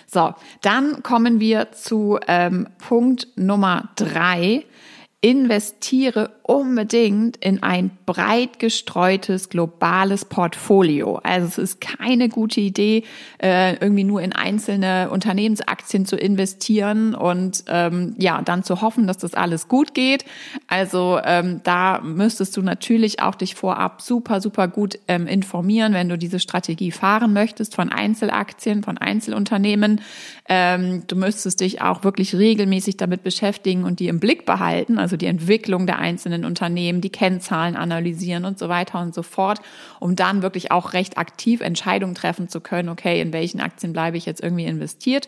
So, 0.08 0.34
dann 0.62 1.04
kommen 1.04 1.40
wir 1.40 1.72
zu 1.72 2.20
ähm, 2.28 2.68
Punkt 2.80 3.28
Nummer 3.36 3.90
drei 3.96 4.66
investiere 5.22 6.30
unbedingt 6.44 7.38
in 7.38 7.62
ein 7.62 7.92
breit 8.06 8.58
gestreutes 8.58 9.50
globales 9.50 10.24
Portfolio. 10.24 11.18
Also 11.18 11.46
es 11.46 11.58
ist 11.58 11.82
keine 11.82 12.30
gute 12.30 12.62
Idee, 12.62 13.04
äh, 13.38 13.76
irgendwie 13.76 14.06
nur 14.06 14.22
in 14.22 14.32
einzelne 14.32 15.10
Unternehmensaktien 15.12 16.06
zu 16.06 16.16
investieren 16.16 17.14
und 17.16 17.66
ähm, 17.68 18.16
ja, 18.18 18.42
dann 18.42 18.64
zu 18.64 18.82
hoffen, 18.82 19.08
dass 19.08 19.18
das 19.18 19.34
alles 19.34 19.68
gut 19.68 19.94
geht. 19.94 20.24
Also 20.68 21.20
ähm, 21.24 21.60
da 21.64 22.00
müsstest 22.02 22.56
du 22.56 22.62
natürlich 22.62 23.22
auch 23.22 23.36
dich 23.36 23.56
vorab 23.56 24.02
super, 24.02 24.40
super 24.40 24.70
gut 24.70 24.98
ähm, 25.10 25.28
informieren, 25.28 25.94
wenn 25.94 26.08
du 26.08 26.18
diese 26.18 26.40
Strategie 26.40 26.92
fahren 26.92 27.34
möchtest 27.34 27.76
von 27.76 27.92
Einzelaktien, 27.92 28.84
von 28.84 28.98
Einzelunternehmen. 28.98 30.02
Du 30.48 31.16
müsstest 31.16 31.62
dich 31.62 31.82
auch 31.82 32.04
wirklich 32.04 32.34
regelmäßig 32.34 32.98
damit 32.98 33.22
beschäftigen 33.22 33.84
und 33.84 34.00
die 34.00 34.08
im 34.08 34.20
Blick 34.20 34.48
behalten. 34.48 34.98
Also 34.98 35.09
also 35.10 35.18
die 35.18 35.26
Entwicklung 35.26 35.88
der 35.88 35.98
einzelnen 35.98 36.46
Unternehmen, 36.46 37.02
die 37.02 37.10
Kennzahlen 37.10 37.76
analysieren 37.76 38.46
und 38.46 38.60
so 38.60 38.70
weiter 38.70 39.02
und 39.02 39.16
so 39.16 39.24
fort, 39.24 39.60
um 40.00 40.16
dann 40.16 40.44
wirklich 40.44 40.72
auch 40.72 40.94
recht 40.94 41.18
aktiv 41.18 41.62
Entscheidungen 41.62 42.14
treffen 42.14 42.48
zu 42.48 42.62
können, 42.62 42.90
okay, 42.90 43.20
in 43.20 43.34
welchen 43.34 43.60
Aktien 43.60 43.92
bleibe 43.92 44.18
ich 44.18 44.28
jetzt 44.28 44.44
irgendwie 44.44 44.66
investiert 44.66 45.28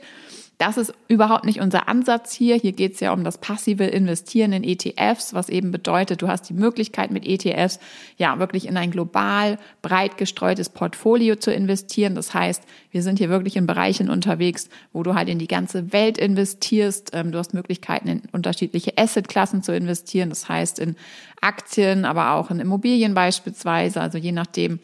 das 0.61 0.77
ist 0.77 0.93
überhaupt 1.07 1.43
nicht 1.43 1.59
unser 1.59 1.87
Ansatz 1.87 2.33
hier. 2.33 2.55
Hier 2.55 2.73
geht 2.73 2.93
es 2.93 2.99
ja 2.99 3.13
um 3.13 3.23
das 3.23 3.39
passive 3.39 3.85
Investieren 3.85 4.53
in 4.53 4.63
ETFs, 4.63 5.33
was 5.33 5.49
eben 5.49 5.71
bedeutet, 5.71 6.21
du 6.21 6.27
hast 6.27 6.43
die 6.49 6.53
Möglichkeit 6.53 7.09
mit 7.09 7.25
ETFs 7.25 7.79
ja 8.17 8.37
wirklich 8.37 8.67
in 8.67 8.77
ein 8.77 8.91
global 8.91 9.57
breit 9.81 10.19
gestreutes 10.19 10.69
Portfolio 10.69 11.35
zu 11.35 11.51
investieren. 11.51 12.13
Das 12.13 12.35
heißt, 12.35 12.61
wir 12.91 13.01
sind 13.01 13.17
hier 13.17 13.29
wirklich 13.29 13.55
in 13.55 13.65
Bereichen 13.65 14.07
unterwegs, 14.11 14.69
wo 14.93 15.01
du 15.01 15.15
halt 15.15 15.29
in 15.29 15.39
die 15.39 15.47
ganze 15.47 15.93
Welt 15.93 16.19
investierst. 16.19 17.09
Ähm, 17.13 17.31
du 17.31 17.39
hast 17.39 17.55
Möglichkeiten 17.55 18.07
in 18.07 18.21
unterschiedliche 18.31 18.95
Assetklassen 18.99 19.63
zu 19.63 19.75
investieren. 19.75 20.29
Das 20.29 20.47
heißt 20.47 20.77
in 20.77 20.95
Aktien, 21.41 22.05
aber 22.05 22.33
auch 22.33 22.51
in 22.51 22.59
Immobilien 22.59 23.15
beispielsweise. 23.15 23.99
Also 23.99 24.19
je 24.19 24.31
nachdem, 24.31 24.77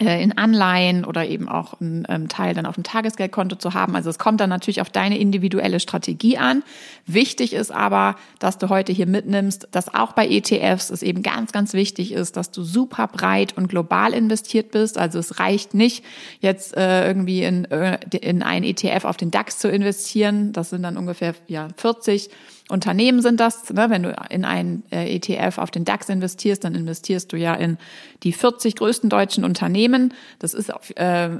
in 0.00 0.38
Anleihen 0.38 1.04
oder 1.04 1.26
eben 1.26 1.50
auch 1.50 1.78
einen 1.78 2.06
ähm, 2.08 2.28
Teil 2.28 2.54
dann 2.54 2.64
auf 2.64 2.76
dem 2.76 2.82
Tagesgeldkonto 2.82 3.56
zu 3.56 3.74
haben. 3.74 3.94
Also 3.94 4.08
es 4.08 4.18
kommt 4.18 4.40
dann 4.40 4.48
natürlich 4.48 4.80
auf 4.80 4.88
deine 4.88 5.18
individuelle 5.18 5.80
Strategie 5.80 6.38
an. 6.38 6.62
Wichtig 7.06 7.52
ist 7.52 7.70
aber, 7.70 8.16
dass 8.38 8.56
du 8.56 8.70
heute 8.70 8.90
hier 8.90 9.06
mitnimmst, 9.06 9.68
dass 9.70 9.94
auch 9.94 10.12
bei 10.12 10.26
ETFs 10.26 10.88
es 10.88 11.02
eben 11.02 11.22
ganz, 11.22 11.52
ganz 11.52 11.74
wichtig 11.74 12.12
ist, 12.12 12.38
dass 12.38 12.50
du 12.50 12.62
super 12.62 13.06
breit 13.06 13.54
und 13.58 13.68
global 13.68 14.14
investiert 14.14 14.70
bist. 14.70 14.96
Also 14.96 15.18
es 15.18 15.38
reicht 15.38 15.74
nicht, 15.74 16.02
jetzt 16.40 16.74
äh, 16.74 17.06
irgendwie 17.06 17.42
in, 17.42 17.66
äh, 17.66 17.98
in 18.18 18.42
einen 18.42 18.64
ETF 18.64 19.04
auf 19.04 19.18
den 19.18 19.30
DAX 19.30 19.58
zu 19.58 19.68
investieren. 19.68 20.54
Das 20.54 20.70
sind 20.70 20.84
dann 20.84 20.96
ungefähr 20.96 21.34
ja, 21.48 21.68
40 21.76 22.30
Unternehmen 22.72 23.22
sind 23.22 23.38
das. 23.38 23.70
Ne? 23.70 23.90
Wenn 23.90 24.02
du 24.02 24.16
in 24.30 24.44
einen 24.44 24.82
äh, 24.90 25.14
ETF 25.14 25.58
auf 25.58 25.70
den 25.70 25.84
DAX 25.84 26.08
investierst, 26.08 26.64
dann 26.64 26.74
investierst 26.74 27.32
du 27.32 27.36
ja 27.36 27.54
in 27.54 27.78
die 28.22 28.32
40 28.32 28.76
größten 28.76 29.10
deutschen 29.10 29.44
Unternehmen. 29.44 30.14
Das 30.38 30.54
ist 30.54 30.72
auf, 30.72 30.90
äh, 30.96 31.30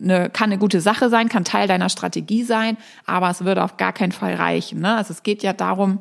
eine, 0.00 0.30
kann 0.30 0.50
eine 0.50 0.58
gute 0.58 0.80
Sache 0.80 1.08
sein, 1.08 1.28
kann 1.28 1.44
Teil 1.44 1.68
deiner 1.68 1.88
Strategie 1.88 2.44
sein, 2.44 2.76
aber 3.06 3.30
es 3.30 3.44
würde 3.44 3.64
auf 3.64 3.76
gar 3.76 3.92
keinen 3.92 4.12
Fall 4.12 4.34
reichen. 4.34 4.80
Ne? 4.80 4.96
Also 4.96 5.12
es 5.12 5.22
geht 5.22 5.42
ja 5.42 5.52
darum, 5.52 6.00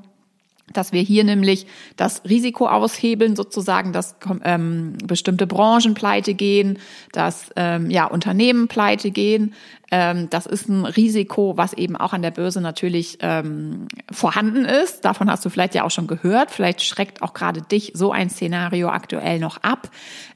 dass 0.74 0.92
wir 0.92 1.02
hier 1.02 1.24
nämlich 1.24 1.66
das 1.96 2.24
Risiko 2.26 2.68
aushebeln, 2.68 3.36
sozusagen, 3.36 3.94
dass 3.94 4.16
ähm, 4.44 4.98
bestimmte 5.04 5.48
Branchen 5.48 5.94
pleite 5.94 6.34
gehen, 6.34 6.78
dass 7.12 7.50
ähm, 7.56 7.90
ja 7.90 8.06
Unternehmen 8.06 8.68
pleite 8.68 9.12
gehen, 9.12 9.54
ähm, 9.92 10.30
das 10.30 10.46
ist 10.46 10.70
ein 10.70 10.86
Risiko, 10.86 11.58
was 11.58 11.74
eben 11.74 11.96
auch 11.96 12.14
an 12.14 12.22
der 12.22 12.32
Börse 12.32 12.62
natürlich 12.62 13.18
ähm, 13.22 13.88
vorhanden 14.12 14.66
ist. 14.66 15.04
Davon 15.04 15.30
hast 15.30 15.44
du 15.46 15.50
vielleicht 15.50 15.74
ja 15.76 15.84
auch 15.84 15.92
schon 15.92 16.08
gehört. 16.08 16.52
Vielleicht 16.52 16.84
schreckt 16.84 17.22
auch 17.22 17.34
gerade 17.34 17.62
dich 17.62 17.94
so 17.96 18.12
ein 18.12 18.30
Szenario 18.30 18.90
aktuell 18.90 19.40
noch 19.40 19.58
ab. 19.58 19.90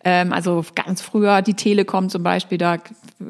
Ähm, 0.03 0.33
also 0.33 0.65
ganz 0.73 1.01
früher 1.01 1.41
die 1.41 1.53
Telekom 1.53 2.09
zum 2.09 2.23
Beispiel, 2.23 2.57
da 2.57 2.77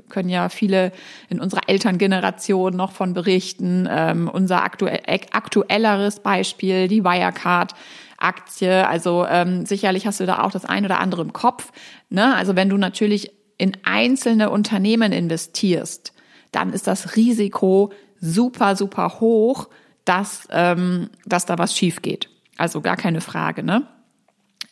können 0.09 0.29
ja 0.29 0.49
viele 0.49 0.91
in 1.29 1.41
unserer 1.41 1.67
Elterngeneration 1.67 2.75
noch 2.75 2.93
von 2.93 3.13
berichten. 3.13 3.87
Ähm, 3.91 4.29
unser 4.31 4.63
aktuell, 4.63 5.01
aktuelleres 5.31 6.21
Beispiel, 6.21 6.87
die 6.87 7.03
Wirecard. 7.03 7.73
Aktie, 8.17 8.87
also 8.87 9.25
ähm, 9.29 9.65
sicherlich 9.65 10.07
hast 10.07 10.21
du 10.21 10.25
da 10.25 10.43
auch 10.43 10.51
das 10.51 10.63
ein 10.63 10.85
oder 10.85 11.01
andere 11.01 11.21
im 11.21 11.33
Kopf. 11.33 11.73
Ne? 12.09 12.33
Also 12.33 12.55
wenn 12.55 12.69
du 12.69 12.77
natürlich 12.77 13.33
in 13.57 13.73
einzelne 13.83 14.49
Unternehmen 14.49 15.11
investierst, 15.11 16.12
dann 16.55 16.71
ist 16.71 16.87
das 16.87 17.15
Risiko 17.15 17.91
super, 18.19 18.75
super 18.75 19.19
hoch, 19.19 19.69
dass, 20.05 20.47
ähm, 20.51 21.09
dass 21.25 21.45
da 21.45 21.57
was 21.57 21.77
schief 21.77 22.01
geht. 22.01 22.29
Also 22.57 22.81
gar 22.81 22.97
keine 22.97 23.21
Frage, 23.21 23.63
ne? 23.63 23.87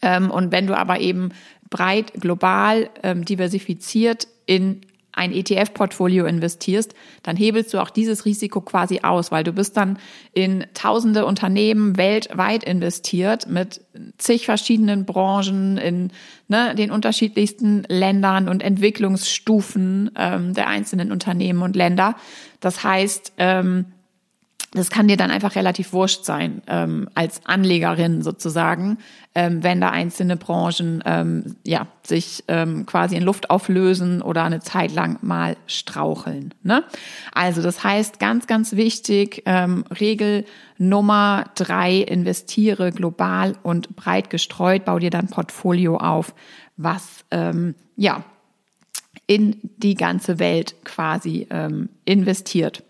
Ähm, 0.02 0.32
und 0.32 0.52
wenn 0.52 0.68
du 0.68 0.78
aber 0.78 1.00
eben 1.00 1.30
breit, 1.70 2.14
global, 2.14 2.90
ähm, 3.04 3.26
diversifiziert 3.26 4.28
in 4.46 4.82
ein 5.13 5.34
ETF-Portfolio 5.34 6.25
investierst, 6.25 6.94
dann 7.24 7.36
hebelst 7.36 7.74
du 7.74 7.80
auch 7.80 7.89
dieses 7.89 8.25
Risiko 8.25 8.62
quasi 8.62 9.01
aus, 9.03 9.32
weil 9.32 9.44
du 9.44 9.51
bist 9.51 9.77
dann 9.77 10.00
in 10.34 10.65
tausende 10.74 11.25
Unternehmen 11.25 11.98
weltweit 11.98 12.63
investiert 12.63 13.48
mit 13.48 13.82
zig 14.18 14.46
verschiedenen 14.46 15.06
Branchen 15.06 15.77
in 15.77 16.12
ne, 16.48 16.75
den 16.75 16.91
unterschiedlichsten 16.91 17.84
Ländern 17.88 18.48
und 18.48 18.63
Entwicklungsstufen 18.63 20.12
ähm, 20.18 20.53
der 20.53 20.68
einzelnen 20.68 21.12
Unternehmen 21.12 21.62
und 21.62 21.75
Länder. 21.75 22.15
Das 22.60 22.84
heißt, 22.84 23.34
ähm, 23.38 23.86
das 24.74 24.90
kann 24.90 25.10
dir 25.10 25.18
dann 25.18 25.32
einfach 25.32 25.56
relativ 25.56 25.92
wurscht 25.92 26.24
sein 26.24 26.62
ähm, 26.68 27.10
als 27.13 27.42
Anlegerin 27.46 28.22
sozusagen, 28.22 29.00
ähm, 29.36 29.63
wenn 29.63 29.82
da 29.82 29.90
einzelne 29.90 30.38
Branchen 30.38 31.04
ähm, 31.06 31.58
ja 31.66 31.88
sich 32.04 32.46
ähm, 32.48 32.86
quasi 32.86 33.18
in 33.18 33.24
Luft 33.24 33.50
auflösen 33.50 34.22
oder 34.22 34.44
eine 34.44 34.62
Zeit 34.62 34.94
lang 34.94 35.18
mal 35.22 35.58
straucheln. 35.68 36.54
Ne? 36.63 36.86
Also 37.34 37.62
das 37.62 37.84
heißt 37.84 38.20
ganz 38.20 38.48
ganz 38.48 38.74
wichtig 38.74 39.44
ähm, 39.46 39.84
Regel 40.00 40.46
Nummer 40.78 41.46
drei: 41.56 41.98
Investiere 41.98 42.92
global 42.92 43.58
und 43.63 43.98
breit 43.98 44.30
gestreut, 44.30 44.86
bau 44.86 45.00
dir 45.00 45.10
dann 45.10 45.28
Portfolio 45.28 45.98
auf, 45.98 46.34
was 46.78 47.25
ähm, 47.32 47.75
ja 47.98 48.24
in 49.28 49.58
die 49.78 49.96
ganze 49.96 50.40
Welt 50.40 50.75
quasi 50.86 51.48
ähm, 51.50 51.90
investiert. 52.06 52.84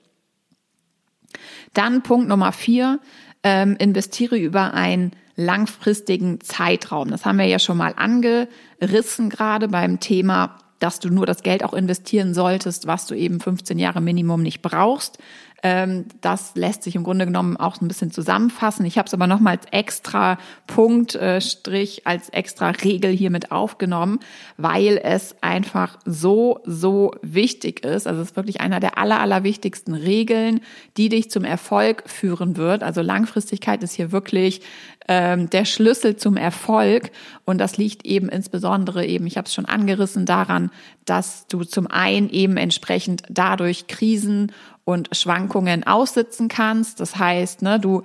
Dann 1.73 2.03
Punkt 2.03 2.27
Nummer 2.27 2.51
vier, 2.51 2.99
ähm, 3.43 3.75
investiere 3.77 4.37
über 4.37 4.73
einen 4.73 5.11
langfristigen 5.35 6.41
Zeitraum. 6.41 7.09
Das 7.09 7.25
haben 7.25 7.39
wir 7.39 7.45
ja 7.45 7.59
schon 7.59 7.77
mal 7.77 7.93
angerissen, 7.95 9.29
gerade 9.29 9.67
beim 9.67 9.99
Thema 9.99 10.57
dass 10.81 10.99
du 10.99 11.09
nur 11.09 11.27
das 11.27 11.43
Geld 11.43 11.63
auch 11.63 11.73
investieren 11.73 12.33
solltest, 12.33 12.87
was 12.87 13.05
du 13.05 13.13
eben 13.15 13.39
15 13.39 13.77
Jahre 13.77 14.01
Minimum 14.01 14.41
nicht 14.41 14.63
brauchst. 14.63 15.19
Ähm, 15.63 16.05
das 16.21 16.51
lässt 16.55 16.83
sich 16.83 16.95
im 16.95 17.03
Grunde 17.03 17.25
genommen 17.25 17.57
auch 17.57 17.79
ein 17.81 17.87
bisschen 17.87 18.11
zusammenfassen. 18.11 18.85
Ich 18.85 18.97
habe 18.97 19.07
es 19.07 19.13
aber 19.13 19.27
nochmal 19.27 19.57
als 19.57 19.65
extra 19.71 20.37
Punkt, 20.65 21.15
äh, 21.15 21.39
Strich, 21.39 22.07
als 22.07 22.29
extra 22.29 22.69
Regel 22.69 23.11
hier 23.11 23.29
mit 23.29 23.51
aufgenommen, 23.51 24.19
weil 24.57 24.99
es 25.03 25.35
einfach 25.41 25.99
so, 26.05 26.59
so 26.65 27.13
wichtig 27.21 27.85
ist. 27.85 28.07
Also 28.07 28.21
es 28.21 28.31
ist 28.31 28.35
wirklich 28.35 28.61
einer 28.61 28.79
der 28.79 28.97
aller, 28.97 29.19
aller 29.19 29.43
wichtigsten 29.43 29.93
Regeln, 29.93 30.61
die 30.97 31.09
dich 31.09 31.29
zum 31.29 31.43
Erfolg 31.43 32.03
führen 32.09 32.57
wird. 32.57 32.81
Also 32.81 33.01
Langfristigkeit 33.01 33.83
ist 33.83 33.93
hier 33.93 34.11
wirklich 34.11 34.61
ähm, 35.07 35.49
der 35.49 35.65
Schlüssel 35.65 36.15
zum 36.15 36.37
Erfolg. 36.37 37.11
Und 37.45 37.57
das 37.57 37.77
liegt 37.77 38.05
eben 38.05 38.29
insbesondere 38.29 39.05
eben, 39.05 39.27
ich 39.27 39.37
habe 39.37 39.45
es 39.45 39.53
schon 39.53 39.65
angerissen, 39.65 40.25
daran, 40.25 40.71
dass 41.05 41.47
du 41.47 41.63
zum 41.63 41.87
einen 41.87 42.29
eben 42.29 42.57
entsprechend 42.57 43.23
dadurch 43.29 43.87
Krisen 43.87 44.51
und 44.83 45.09
Schwankungen 45.15 45.85
aussitzen 45.85 46.47
kannst. 46.47 46.99
Das 46.99 47.17
heißt, 47.17 47.61
ne, 47.61 47.79
du 47.79 48.03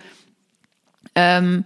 ähm, 1.14 1.64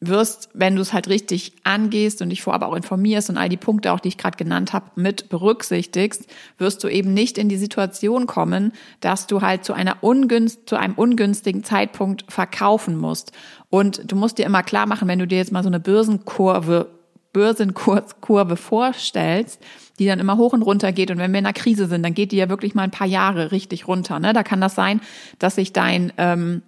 wirst, 0.00 0.50
wenn 0.52 0.76
du 0.76 0.82
es 0.82 0.92
halt 0.92 1.08
richtig 1.08 1.52
angehst 1.64 2.20
und 2.20 2.28
dich 2.28 2.42
vorab 2.42 2.62
auch 2.62 2.74
informierst 2.74 3.30
und 3.30 3.38
all 3.38 3.48
die 3.48 3.56
Punkte 3.56 3.92
auch, 3.92 4.00
die 4.00 4.08
ich 4.08 4.18
gerade 4.18 4.36
genannt 4.36 4.72
habe, 4.72 4.90
mit 4.96 5.30
berücksichtigst, 5.30 6.26
wirst 6.58 6.84
du 6.84 6.88
eben 6.88 7.14
nicht 7.14 7.38
in 7.38 7.48
die 7.48 7.56
Situation 7.56 8.26
kommen, 8.26 8.72
dass 9.00 9.26
du 9.26 9.40
halt 9.40 9.64
zu 9.64 9.72
einer 9.72 10.02
ungünst, 10.02 10.68
zu 10.68 10.76
einem 10.76 10.94
ungünstigen 10.94 11.64
Zeitpunkt 11.64 12.24
verkaufen 12.28 12.96
musst. 12.96 13.32
Und 13.70 14.10
du 14.10 14.16
musst 14.16 14.38
dir 14.38 14.44
immer 14.46 14.62
klar 14.62 14.86
machen, 14.86 15.08
wenn 15.08 15.18
du 15.18 15.26
dir 15.26 15.38
jetzt 15.38 15.52
mal 15.52 15.62
so 15.62 15.70
eine 15.70 15.80
Börsenkurve 15.80 16.95
Börsenkurskurve 17.36 18.56
vorstellst, 18.56 19.62
die 19.98 20.06
dann 20.06 20.20
immer 20.20 20.38
hoch 20.38 20.54
und 20.54 20.62
runter 20.62 20.90
geht. 20.90 21.10
Und 21.10 21.18
wenn 21.18 21.32
wir 21.32 21.38
in 21.38 21.44
einer 21.44 21.52
Krise 21.52 21.86
sind, 21.86 22.02
dann 22.02 22.14
geht 22.14 22.32
die 22.32 22.38
ja 22.38 22.48
wirklich 22.48 22.74
mal 22.74 22.84
ein 22.84 22.90
paar 22.90 23.06
Jahre 23.06 23.52
richtig 23.52 23.86
runter. 23.86 24.18
Ne? 24.18 24.32
Da 24.32 24.42
kann 24.42 24.62
das 24.62 24.74
sein, 24.74 25.02
dass 25.38 25.56
sich 25.56 25.74
dein, 25.74 26.14
ähm, 26.16 26.62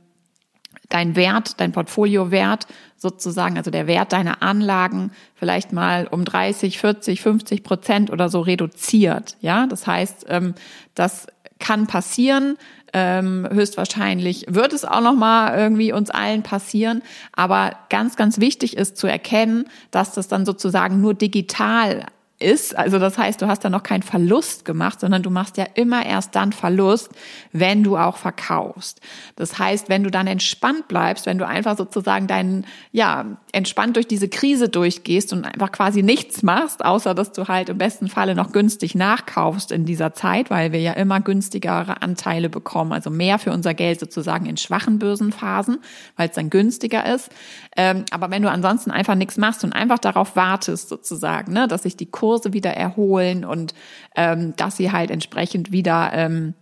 dein 0.90 1.16
Wert, 1.16 1.58
dein 1.58 1.72
Portfoliowert 1.72 2.66
sozusagen, 2.98 3.56
also 3.56 3.70
der 3.70 3.86
Wert 3.86 4.12
deiner 4.12 4.42
Anlagen 4.42 5.10
vielleicht 5.34 5.72
mal 5.72 6.06
um 6.06 6.26
30, 6.26 6.78
40, 6.78 7.22
50 7.22 7.62
Prozent 7.62 8.10
oder 8.10 8.28
so 8.28 8.40
reduziert. 8.40 9.38
Ja, 9.40 9.66
das 9.66 9.86
heißt, 9.86 10.26
ähm, 10.28 10.54
das 10.94 11.28
kann 11.58 11.86
passieren. 11.86 12.56
Ähm, 12.94 13.46
höchstwahrscheinlich 13.50 14.46
wird 14.48 14.72
es 14.72 14.84
auch 14.84 15.02
noch 15.02 15.14
mal 15.14 15.58
irgendwie 15.58 15.92
uns 15.92 16.10
allen 16.10 16.42
passieren. 16.42 17.02
Aber 17.32 17.72
ganz, 17.90 18.16
ganz 18.16 18.40
wichtig 18.40 18.76
ist 18.76 18.96
zu 18.96 19.06
erkennen, 19.06 19.66
dass 19.90 20.12
das 20.12 20.28
dann 20.28 20.46
sozusagen 20.46 21.00
nur 21.00 21.14
digital 21.14 22.06
ist. 22.38 22.76
Also 22.76 22.98
das 22.98 23.18
heißt, 23.18 23.42
du 23.42 23.48
hast 23.48 23.64
da 23.64 23.70
noch 23.70 23.82
keinen 23.82 24.02
Verlust 24.02 24.64
gemacht, 24.64 25.00
sondern 25.00 25.22
du 25.22 25.30
machst 25.30 25.56
ja 25.56 25.66
immer 25.74 26.06
erst 26.06 26.34
dann 26.36 26.52
Verlust, 26.52 27.10
wenn 27.52 27.82
du 27.82 27.96
auch 27.96 28.16
verkaufst. 28.16 29.00
Das 29.36 29.58
heißt, 29.58 29.88
wenn 29.88 30.04
du 30.04 30.10
dann 30.10 30.26
entspannt 30.26 30.86
bleibst, 30.88 31.26
wenn 31.26 31.38
du 31.38 31.46
einfach 31.46 31.76
sozusagen 31.76 32.26
deinen, 32.26 32.66
ja, 32.92 33.38
entspannt 33.52 33.96
durch 33.96 34.06
diese 34.06 34.28
Krise 34.28 34.68
durchgehst 34.68 35.32
und 35.32 35.44
einfach 35.44 35.72
quasi 35.72 36.02
nichts 36.02 36.42
machst, 36.42 36.84
außer 36.84 37.14
dass 37.14 37.32
du 37.32 37.48
halt 37.48 37.70
im 37.70 37.78
besten 37.78 38.08
Falle 38.08 38.34
noch 38.34 38.52
günstig 38.52 38.94
nachkaufst 38.94 39.72
in 39.72 39.84
dieser 39.84 40.14
Zeit, 40.14 40.50
weil 40.50 40.70
wir 40.72 40.80
ja 40.80 40.92
immer 40.92 41.20
günstigere 41.20 42.02
Anteile 42.02 42.48
bekommen, 42.48 42.92
also 42.92 43.10
mehr 43.10 43.38
für 43.38 43.50
unser 43.50 43.74
Geld 43.74 43.98
sozusagen 43.98 44.46
in 44.46 44.56
schwachen 44.56 44.98
Börsenphasen, 44.98 45.78
weil 46.16 46.28
es 46.28 46.34
dann 46.36 46.50
günstiger 46.50 47.12
ist. 47.12 47.30
Ähm, 47.76 48.04
aber 48.10 48.30
wenn 48.30 48.42
du 48.42 48.50
ansonsten 48.50 48.90
einfach 48.90 49.14
nichts 49.14 49.36
machst 49.36 49.64
und 49.64 49.72
einfach 49.72 49.98
darauf 49.98 50.36
wartest 50.36 50.88
sozusagen, 50.88 51.52
ne, 51.52 51.66
dass 51.66 51.82
sich 51.82 51.96
die 51.96 52.06
Kurse 52.06 52.27
Kurse 52.28 52.52
wieder 52.52 52.72
erholen 52.74 53.42
und 53.46 53.72
ähm, 54.14 54.52
dass 54.56 54.76
sie 54.76 54.92
halt 54.92 55.10
entsprechend 55.10 55.72
wieder 55.72 56.10
ähm, 56.12 56.52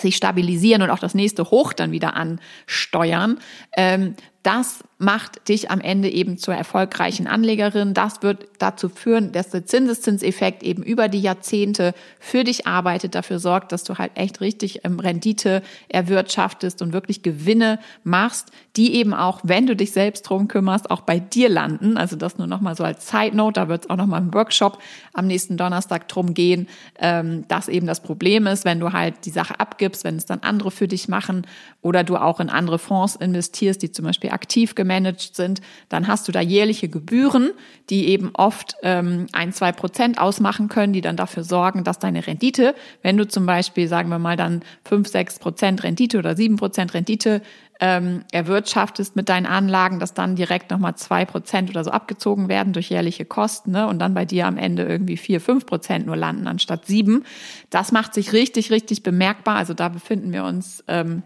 sich 0.00 0.16
stabilisieren 0.16 0.80
und 0.80 0.88
auch 0.88 0.98
das 0.98 1.14
nächste 1.14 1.50
Hoch 1.50 1.74
dann 1.74 1.92
wieder 1.92 2.16
ansteuern. 2.16 3.38
Ähm, 3.76 4.14
das 4.42 4.82
macht 5.02 5.48
dich 5.48 5.70
am 5.70 5.80
Ende 5.80 6.08
eben 6.08 6.38
zur 6.38 6.54
erfolgreichen 6.54 7.26
Anlegerin. 7.26 7.92
Das 7.92 8.22
wird 8.22 8.46
dazu 8.58 8.88
führen, 8.88 9.32
dass 9.32 9.50
der 9.50 9.66
Zinseszinseffekt 9.66 10.62
eben 10.62 10.84
über 10.84 11.08
die 11.08 11.20
Jahrzehnte 11.20 11.92
für 12.20 12.44
dich 12.44 12.66
arbeitet, 12.68 13.16
dafür 13.16 13.40
sorgt, 13.40 13.72
dass 13.72 13.82
du 13.82 13.98
halt 13.98 14.12
echt 14.14 14.40
richtig 14.40 14.84
ähm, 14.84 15.00
Rendite 15.00 15.62
erwirtschaftest 15.88 16.82
und 16.82 16.92
wirklich 16.92 17.22
Gewinne 17.22 17.80
machst, 18.04 18.52
die 18.76 18.94
eben 18.94 19.12
auch, 19.12 19.40
wenn 19.42 19.66
du 19.66 19.74
dich 19.74 19.90
selbst 19.90 20.22
drum 20.22 20.46
kümmerst, 20.46 20.90
auch 20.90 21.00
bei 21.00 21.18
dir 21.18 21.48
landen. 21.48 21.96
Also 21.96 22.14
das 22.14 22.38
nur 22.38 22.46
nochmal 22.46 22.76
so 22.76 22.84
als 22.84 23.08
Side 23.08 23.36
Note. 23.36 23.60
Da 23.60 23.68
wird 23.68 23.84
es 23.84 23.90
auch 23.90 23.96
nochmal 23.96 24.20
im 24.20 24.32
Workshop 24.32 24.78
am 25.12 25.26
nächsten 25.26 25.56
Donnerstag 25.56 26.06
drum 26.08 26.32
gehen, 26.32 26.68
ähm, 27.00 27.46
dass 27.48 27.68
eben 27.68 27.88
das 27.88 28.00
Problem 28.02 28.46
ist, 28.46 28.64
wenn 28.64 28.78
du 28.78 28.92
halt 28.92 29.26
die 29.26 29.30
Sache 29.30 29.58
abgibst, 29.58 30.04
wenn 30.04 30.16
es 30.16 30.26
dann 30.26 30.40
andere 30.40 30.70
für 30.70 30.86
dich 30.86 31.08
machen 31.08 31.46
oder 31.80 32.04
du 32.04 32.16
auch 32.16 32.38
in 32.38 32.50
andere 32.50 32.78
Fonds 32.78 33.16
investierst, 33.16 33.82
die 33.82 33.90
zum 33.90 34.04
Beispiel 34.04 34.30
aktiv 34.32 34.74
gemanagt 34.74 35.36
sind, 35.36 35.60
dann 35.88 36.08
hast 36.08 36.28
du 36.28 36.32
da 36.32 36.40
jährliche 36.40 36.88
Gebühren, 36.88 37.50
die 37.90 38.08
eben 38.08 38.30
oft 38.34 38.76
ähm, 38.82 39.26
ein, 39.32 39.52
zwei 39.52 39.72
Prozent 39.72 40.18
ausmachen 40.18 40.68
können, 40.68 40.92
die 40.92 41.00
dann 41.00 41.16
dafür 41.16 41.44
sorgen, 41.44 41.84
dass 41.84 41.98
deine 41.98 42.26
Rendite, 42.26 42.74
wenn 43.02 43.16
du 43.16 43.26
zum 43.26 43.46
Beispiel, 43.46 43.88
sagen 43.88 44.08
wir 44.08 44.18
mal, 44.18 44.36
dann 44.36 44.62
fünf, 44.84 45.08
sechs 45.08 45.38
Prozent 45.38 45.82
Rendite 45.82 46.18
oder 46.18 46.36
sieben 46.36 46.56
Prozent 46.56 46.94
Rendite 46.94 47.42
ähm, 47.82 48.22
erwirtschaftest 48.30 49.16
mit 49.16 49.28
deinen 49.28 49.44
Anlagen, 49.44 49.98
dass 49.98 50.14
dann 50.14 50.36
direkt 50.36 50.70
nochmal 50.70 50.94
zwei 50.94 51.24
Prozent 51.24 51.68
oder 51.68 51.82
so 51.82 51.90
abgezogen 51.90 52.48
werden 52.48 52.72
durch 52.72 52.90
jährliche 52.90 53.24
Kosten 53.24 53.72
ne? 53.72 53.88
und 53.88 53.98
dann 53.98 54.14
bei 54.14 54.24
dir 54.24 54.46
am 54.46 54.56
Ende 54.56 54.84
irgendwie 54.84 55.16
vier, 55.16 55.40
fünf 55.40 55.66
Prozent 55.66 56.06
nur 56.06 56.16
landen 56.16 56.46
anstatt 56.46 56.86
sieben. 56.86 57.24
Das 57.70 57.90
macht 57.90 58.14
sich 58.14 58.32
richtig, 58.32 58.70
richtig 58.70 59.02
bemerkbar. 59.02 59.56
Also 59.56 59.74
da 59.74 59.88
befinden 59.88 60.32
wir 60.32 60.44
uns 60.44 60.84
ähm, 60.86 61.24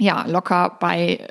ja, 0.00 0.26
locker 0.26 0.76
bei, 0.78 1.26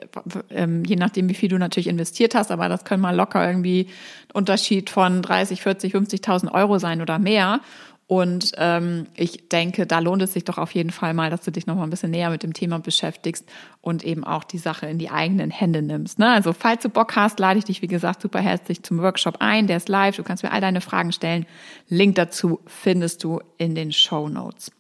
ähm, 0.49 0.83
je 0.83 0.97
nachdem, 0.97 1.29
wie 1.29 1.33
viel 1.33 1.49
du 1.49 1.57
natürlich 1.57 1.87
investiert 1.87 2.35
hast, 2.35 2.51
aber 2.51 2.67
das 2.67 2.83
können 2.83 3.01
mal 3.01 3.15
locker 3.15 3.47
irgendwie 3.47 3.87
Unterschied 4.33 4.89
von 4.89 5.21
30, 5.21 5.61
40, 5.61 5.95
50.000 5.95 6.51
Euro 6.53 6.77
sein 6.77 7.01
oder 7.01 7.17
mehr. 7.17 7.61
Und 8.07 8.53
ähm, 8.57 9.07
ich 9.15 9.49
denke, 9.49 9.85
da 9.85 9.99
lohnt 9.99 10.21
es 10.21 10.31
sich 10.31 10.45
doch 10.45 10.57
auf 10.57 10.71
jeden 10.71 10.91
Fall 10.91 11.13
mal, 11.13 11.29
dass 11.29 11.41
du 11.41 11.51
dich 11.51 11.67
noch 11.67 11.75
mal 11.75 11.83
ein 11.83 11.89
bisschen 11.89 12.11
näher 12.11 12.29
mit 12.29 12.41
dem 12.41 12.53
Thema 12.53 12.79
beschäftigst 12.79 13.45
und 13.81 14.05
eben 14.05 14.23
auch 14.23 14.45
die 14.45 14.59
Sache 14.59 14.87
in 14.87 14.97
die 14.97 15.09
eigenen 15.09 15.51
Hände 15.51 15.81
nimmst. 15.81 16.17
Ne? 16.17 16.29
Also 16.29 16.53
falls 16.53 16.83
du 16.83 16.89
Bock 16.89 17.17
hast, 17.17 17.37
lade 17.37 17.59
ich 17.59 17.65
dich, 17.65 17.81
wie 17.81 17.87
gesagt, 17.87 18.21
super 18.21 18.39
herzlich 18.39 18.81
zum 18.81 18.99
Workshop 18.99 19.37
ein. 19.39 19.67
Der 19.67 19.75
ist 19.75 19.89
live. 19.89 20.15
Du 20.15 20.23
kannst 20.23 20.43
mir 20.43 20.51
all 20.51 20.61
deine 20.61 20.79
Fragen 20.79 21.11
stellen. 21.11 21.45
Link 21.89 22.15
dazu 22.15 22.61
findest 22.65 23.25
du 23.25 23.41
in 23.57 23.75
den 23.75 23.91
Show 23.91 24.29
Notes. 24.29 24.71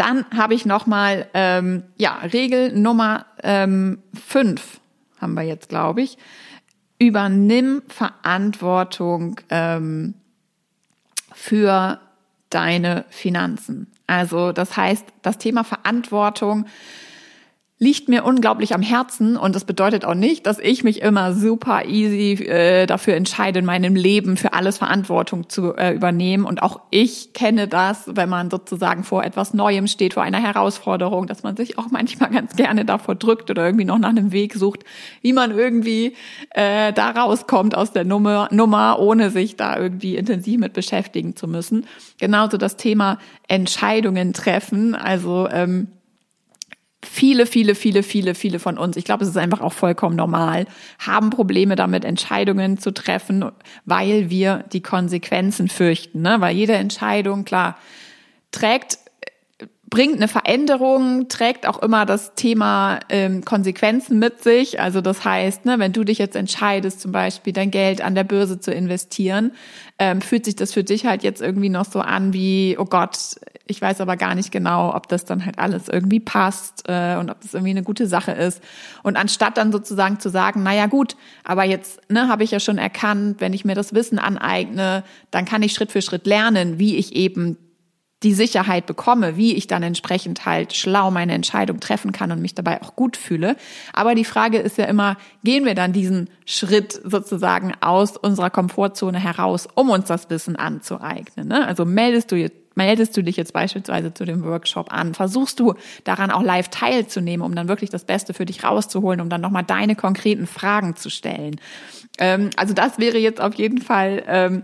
Dann 0.00 0.24
habe 0.34 0.54
ich 0.54 0.64
nochmal, 0.64 1.28
ähm, 1.34 1.82
ja, 1.98 2.20
Regel 2.20 2.72
Nummer 2.72 3.26
ähm, 3.42 4.02
fünf 4.14 4.80
haben 5.20 5.34
wir 5.34 5.42
jetzt, 5.42 5.68
glaube 5.68 6.00
ich. 6.00 6.16
Übernimm 6.98 7.82
Verantwortung 7.86 9.38
ähm, 9.50 10.14
für 11.34 12.00
deine 12.48 13.04
Finanzen. 13.10 13.88
Also 14.06 14.52
das 14.52 14.74
heißt, 14.74 15.04
das 15.20 15.36
Thema 15.36 15.64
Verantwortung 15.64 16.64
liegt 17.82 18.10
mir 18.10 18.26
unglaublich 18.26 18.74
am 18.74 18.82
Herzen 18.82 19.38
und 19.38 19.56
das 19.56 19.64
bedeutet 19.64 20.04
auch 20.04 20.14
nicht, 20.14 20.46
dass 20.46 20.58
ich 20.58 20.84
mich 20.84 21.00
immer 21.00 21.32
super 21.32 21.86
easy 21.86 22.44
äh, 22.44 22.86
dafür 22.86 23.14
entscheide, 23.14 23.60
in 23.60 23.64
meinem 23.64 23.96
Leben 23.96 24.36
für 24.36 24.52
alles 24.52 24.76
Verantwortung 24.76 25.48
zu 25.48 25.74
äh, 25.74 25.94
übernehmen. 25.94 26.44
Und 26.44 26.62
auch 26.62 26.80
ich 26.90 27.32
kenne 27.32 27.68
das, 27.68 28.04
wenn 28.14 28.28
man 28.28 28.50
sozusagen 28.50 29.02
vor 29.02 29.24
etwas 29.24 29.54
Neuem 29.54 29.86
steht, 29.86 30.12
vor 30.12 30.22
einer 30.22 30.42
Herausforderung, 30.42 31.26
dass 31.26 31.42
man 31.42 31.56
sich 31.56 31.78
auch 31.78 31.90
manchmal 31.90 32.28
ganz 32.30 32.54
gerne 32.54 32.84
davor 32.84 33.14
drückt 33.14 33.50
oder 33.50 33.64
irgendwie 33.64 33.86
noch 33.86 33.98
nach 33.98 34.10
einem 34.10 34.30
Weg 34.30 34.52
sucht, 34.56 34.84
wie 35.22 35.32
man 35.32 35.50
irgendwie 35.50 36.14
äh, 36.50 36.92
da 36.92 37.12
rauskommt 37.12 37.74
aus 37.74 37.92
der 37.92 38.04
Nummer, 38.04 38.48
Nummer, 38.50 38.98
ohne 38.98 39.30
sich 39.30 39.56
da 39.56 39.78
irgendwie 39.78 40.16
intensiv 40.16 40.60
mit 40.60 40.74
beschäftigen 40.74 41.34
zu 41.34 41.48
müssen. 41.48 41.86
Genauso 42.18 42.58
das 42.58 42.76
Thema 42.76 43.16
Entscheidungen 43.48 44.34
treffen. 44.34 44.94
Also 44.94 45.48
ähm, 45.50 45.88
viele, 47.04 47.46
viele, 47.46 47.74
viele, 47.74 48.02
viele, 48.02 48.34
viele 48.34 48.58
von 48.58 48.78
uns, 48.78 48.96
ich 48.96 49.04
glaube, 49.04 49.24
es 49.24 49.30
ist 49.30 49.36
einfach 49.36 49.60
auch 49.60 49.72
vollkommen 49.72 50.16
normal, 50.16 50.66
haben 50.98 51.30
Probleme 51.30 51.76
damit, 51.76 52.04
Entscheidungen 52.04 52.78
zu 52.78 52.92
treffen, 52.92 53.44
weil 53.84 54.30
wir 54.30 54.64
die 54.72 54.82
Konsequenzen 54.82 55.68
fürchten. 55.68 56.22
Ne? 56.22 56.36
Weil 56.40 56.54
jede 56.54 56.74
Entscheidung, 56.74 57.44
klar, 57.44 57.78
trägt 58.52 58.98
bringt 59.90 60.14
eine 60.14 60.28
Veränderung, 60.28 61.28
trägt 61.28 61.66
auch 61.66 61.82
immer 61.82 62.06
das 62.06 62.36
Thema 62.36 63.00
ähm, 63.08 63.44
Konsequenzen 63.44 64.20
mit 64.20 64.40
sich. 64.40 64.80
Also 64.80 65.00
das 65.00 65.24
heißt, 65.24 65.66
ne, 65.66 65.80
wenn 65.80 65.92
du 65.92 66.04
dich 66.04 66.18
jetzt 66.18 66.36
entscheidest, 66.36 67.00
zum 67.00 67.10
Beispiel 67.10 67.52
dein 67.52 67.72
Geld 67.72 68.00
an 68.00 68.14
der 68.14 68.22
Börse 68.22 68.60
zu 68.60 68.72
investieren, 68.72 69.50
ähm, 69.98 70.20
fühlt 70.20 70.44
sich 70.44 70.54
das 70.54 70.72
für 70.72 70.84
dich 70.84 71.06
halt 71.06 71.24
jetzt 71.24 71.42
irgendwie 71.42 71.70
noch 71.70 71.84
so 71.84 72.00
an 72.00 72.32
wie, 72.32 72.76
oh 72.78 72.84
Gott, 72.84 73.16
ich 73.66 73.80
weiß 73.80 74.00
aber 74.00 74.16
gar 74.16 74.34
nicht 74.34 74.50
genau, 74.50 74.94
ob 74.94 75.08
das 75.08 75.24
dann 75.24 75.44
halt 75.44 75.58
alles 75.58 75.88
irgendwie 75.88 76.20
passt 76.20 76.84
äh, 76.88 77.16
und 77.16 77.30
ob 77.30 77.40
das 77.40 77.54
irgendwie 77.54 77.70
eine 77.70 77.82
gute 77.82 78.06
Sache 78.06 78.32
ist. 78.32 78.60
Und 79.02 79.16
anstatt 79.16 79.56
dann 79.56 79.70
sozusagen 79.70 80.18
zu 80.18 80.28
sagen, 80.28 80.62
naja 80.62 80.86
gut, 80.86 81.16
aber 81.44 81.64
jetzt 81.64 82.00
ne, 82.10 82.28
habe 82.28 82.42
ich 82.42 82.50
ja 82.50 82.60
schon 82.60 82.78
erkannt, 82.78 83.40
wenn 83.40 83.52
ich 83.52 83.64
mir 83.64 83.74
das 83.74 83.94
Wissen 83.94 84.18
aneigne, 84.18 85.04
dann 85.30 85.44
kann 85.44 85.62
ich 85.62 85.72
Schritt 85.72 85.92
für 85.92 86.02
Schritt 86.02 86.26
lernen, 86.26 86.78
wie 86.78 86.96
ich 86.96 87.14
eben 87.14 87.56
die 88.22 88.34
Sicherheit 88.34 88.84
bekomme, 88.84 89.36
wie 89.36 89.54
ich 89.54 89.66
dann 89.66 89.82
entsprechend 89.82 90.44
halt 90.44 90.74
schlau 90.74 91.10
meine 91.10 91.32
Entscheidung 91.32 91.80
treffen 91.80 92.12
kann 92.12 92.30
und 92.32 92.42
mich 92.42 92.54
dabei 92.54 92.82
auch 92.82 92.94
gut 92.94 93.16
fühle. 93.16 93.56
Aber 93.94 94.14
die 94.14 94.26
Frage 94.26 94.58
ist 94.58 94.76
ja 94.76 94.84
immer, 94.84 95.16
gehen 95.42 95.64
wir 95.64 95.74
dann 95.74 95.94
diesen 95.94 96.28
Schritt 96.44 97.00
sozusagen 97.02 97.72
aus 97.80 98.18
unserer 98.18 98.50
Komfortzone 98.50 99.18
heraus, 99.18 99.68
um 99.74 99.88
uns 99.88 100.08
das 100.08 100.28
Wissen 100.28 100.56
anzueignen? 100.56 101.48
Ne? 101.48 101.66
Also 101.66 101.86
meldest 101.86 102.30
du 102.30 102.36
jetzt 102.36 102.59
meldest 102.74 103.16
du 103.16 103.22
dich 103.22 103.36
jetzt 103.36 103.52
beispielsweise 103.52 104.14
zu 104.14 104.24
dem 104.24 104.44
Workshop 104.44 104.92
an, 104.92 105.14
versuchst 105.14 105.60
du 105.60 105.74
daran 106.04 106.30
auch 106.30 106.42
live 106.42 106.68
teilzunehmen, 106.68 107.44
um 107.44 107.54
dann 107.54 107.68
wirklich 107.68 107.90
das 107.90 108.04
Beste 108.04 108.34
für 108.34 108.46
dich 108.46 108.64
rauszuholen, 108.64 109.20
um 109.20 109.28
dann 109.28 109.40
nochmal 109.40 109.64
deine 109.64 109.96
konkreten 109.96 110.46
Fragen 110.46 110.96
zu 110.96 111.10
stellen. 111.10 111.60
Ähm, 112.18 112.50
also 112.56 112.74
das 112.74 112.98
wäre 112.98 113.18
jetzt 113.18 113.40
auf 113.40 113.54
jeden 113.54 113.80
Fall 113.80 114.22
ähm, 114.26 114.62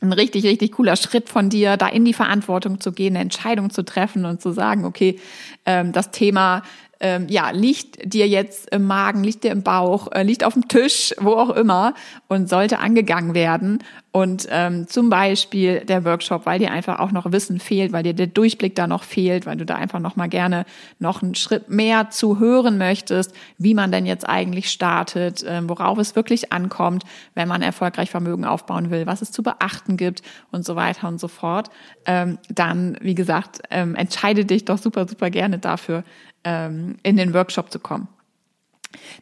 ein 0.00 0.12
richtig, 0.12 0.44
richtig 0.44 0.72
cooler 0.72 0.96
Schritt 0.96 1.28
von 1.28 1.48
dir, 1.50 1.76
da 1.76 1.88
in 1.88 2.04
die 2.04 2.14
Verantwortung 2.14 2.80
zu 2.80 2.92
gehen, 2.92 3.14
eine 3.14 3.22
Entscheidung 3.22 3.70
zu 3.70 3.84
treffen 3.84 4.24
und 4.24 4.40
zu 4.40 4.52
sagen, 4.52 4.84
okay, 4.84 5.18
ähm, 5.66 5.92
das 5.92 6.10
Thema 6.10 6.62
ähm, 7.00 7.26
ja, 7.28 7.50
liegt 7.50 8.12
dir 8.12 8.26
jetzt 8.26 8.70
im 8.70 8.84
Magen, 8.86 9.22
liegt 9.22 9.44
dir 9.44 9.52
im 9.52 9.62
Bauch, 9.62 10.10
äh, 10.12 10.22
liegt 10.22 10.44
auf 10.44 10.54
dem 10.54 10.66
Tisch, 10.68 11.14
wo 11.20 11.32
auch 11.32 11.50
immer 11.50 11.94
und 12.26 12.48
sollte 12.48 12.78
angegangen 12.80 13.34
werden. 13.34 13.84
Und 14.10 14.48
ähm, 14.50 14.88
zum 14.88 15.10
Beispiel 15.10 15.84
der 15.84 16.04
Workshop, 16.04 16.44
weil 16.44 16.58
dir 16.58 16.72
einfach 16.72 16.98
auch 16.98 17.12
noch 17.12 17.30
Wissen 17.30 17.60
fehlt, 17.60 17.92
weil 17.92 18.02
dir 18.02 18.14
der 18.14 18.26
Durchblick 18.26 18.74
da 18.74 18.86
noch 18.86 19.04
fehlt, 19.04 19.46
weil 19.46 19.56
du 19.56 19.66
da 19.66 19.76
einfach 19.76 20.00
noch 20.00 20.16
mal 20.16 20.28
gerne 20.28 20.64
noch 20.98 21.22
einen 21.22 21.34
Schritt 21.34 21.68
mehr 21.68 22.10
zu 22.10 22.40
hören 22.40 22.78
möchtest, 22.78 23.32
wie 23.58 23.74
man 23.74 23.92
denn 23.92 24.06
jetzt 24.06 24.28
eigentlich 24.28 24.70
startet, 24.70 25.44
ähm, 25.46 25.68
worauf 25.68 25.98
es 25.98 26.16
wirklich 26.16 26.52
ankommt, 26.52 27.04
wenn 27.34 27.48
man 27.48 27.62
erfolgreich 27.62 28.10
Vermögen 28.10 28.44
aufbauen 28.44 28.90
will, 28.90 29.06
was 29.06 29.22
es 29.22 29.30
zu 29.30 29.42
beachten 29.42 29.96
gibt 29.96 30.22
und 30.50 30.64
so 30.64 30.74
weiter 30.74 31.06
und 31.06 31.20
so 31.20 31.28
fort. 31.28 31.68
Ähm, 32.06 32.38
dann, 32.48 32.96
wie 33.00 33.14
gesagt, 33.14 33.60
ähm, 33.70 33.94
entscheide 33.94 34.44
dich 34.44 34.64
doch 34.64 34.78
super, 34.78 35.06
super 35.06 35.30
gerne 35.30 35.58
dafür, 35.58 36.02
ähm, 36.44 36.96
in 37.02 37.16
den 37.16 37.34
Workshop 37.34 37.70
zu 37.70 37.78
kommen. 37.78 38.08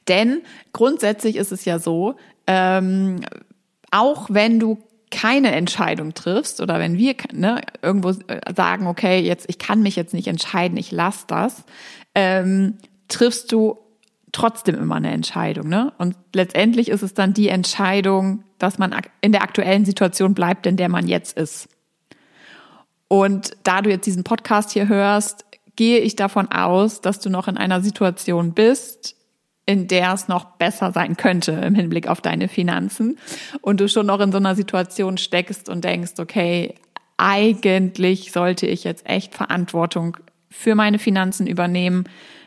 Denn 0.09 0.43
grundsätzlich 0.73 1.37
ist 1.37 1.53
es 1.53 1.65
ja 1.65 1.79
so, 1.79 2.17
ähm, 2.47 3.21
auch 3.91 4.29
wenn 4.31 4.61
du 4.61 4.79
keine 5.11 5.53
Entscheidung 5.53 6.15
triffst 6.15 6.61
oder 6.61 6.79
wenn 6.79 6.99
wir 6.99 7.15
ne, 7.33 7.63
irgendwo 7.83 8.13
sagen, 8.55 8.87
okay, 8.87 9.21
jetzt 9.21 9.49
ich 9.49 9.59
kann 9.59 9.83
mich 9.83 9.97
jetzt 9.97 10.15
nicht 10.15 10.27
entscheiden, 10.27 10.77
ich 10.77 10.91
lasse 10.91 11.25
das, 11.29 11.65
ähm, 12.15 12.79
triffst 13.09 13.53
du 13.53 13.79
trotzdem 14.33 14.75
immer 14.75 14.97
eine 14.97 15.13
Entscheidung. 15.13 15.69
Ne? 15.69 15.93
Und 15.97 16.17
letztendlich 16.35 16.89
ist 16.89 17.03
es 17.03 17.15
dann 17.15 17.33
die 17.33 17.49
Entscheidung, 17.49 18.45
dass 18.59 18.79
man 18.79 18.95
in 19.21 19.33
der 19.33 19.43
aktuellen 19.43 19.85
Situation 19.85 20.35
bleibt, 20.35 20.67
in 20.67 20.77
der 20.77 20.89
man 20.89 21.09
jetzt 21.09 21.37
ist. 21.37 21.69
Und 23.09 23.57
da 23.63 23.83
du 23.83 23.91
jetzt 23.91 24.07
diesen 24.07 24.25
Podcast 24.25 24.73
hier 24.73 24.89
hörst, 24.89 25.46
gehe 25.77 25.99
ich 26.01 26.17
davon 26.17 26.51
aus, 26.51 27.01
dass 27.01 27.21
du 27.21 27.31
noch 27.31 27.49
in 27.49 27.57
einer 27.57 27.81
Situation 27.81 28.53
bist, 28.53 29.15
in 29.67 29.89
der 29.89 30.13
es 30.13 30.29
noch 30.29 30.45
besser 30.57 30.93
sein 30.93 31.17
könnte 31.17 31.53
im 31.53 31.75
Hinblick 31.75 32.09
auf 32.09 32.21
deine 32.21 32.49
Finanzen. 32.49 33.19
Und 33.61 33.81
du 33.81 33.89
schon 33.89 34.07
noch 34.07 34.21
in 34.21 34.33
so 34.33 34.39
einer 34.39 34.55
Situation 34.55 35.19
steckst 35.19 35.69
und 35.69 35.85
denkst, 35.85 36.15
okay, 36.19 36.75
eigentlich 37.17 38.33
sollte 38.33 38.67
ich 38.67 38.85
jetzt 38.85 39.09
echt 39.09 39.35
Verantwortung 39.35 40.17
für 40.51 40.75
meine 40.75 40.99
Finanzen 40.99 41.47
übernehmen, 41.47 42.05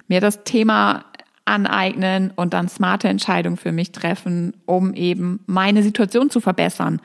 mir 0.07 0.21
das 0.21 0.43
Thema 0.43 1.05
aneignen 1.45 2.31
und 2.35 2.53
dann 2.53 2.69
smarte 2.69 3.07
Entscheidungen 3.07 3.57
für 3.57 3.71
mich 3.71 3.91
treffen, 3.91 4.55
um 4.65 4.93
eben 4.93 5.43
meine 5.47 5.83
Situation 5.83 6.29
zu 6.29 6.39
verbessern, 6.39 7.01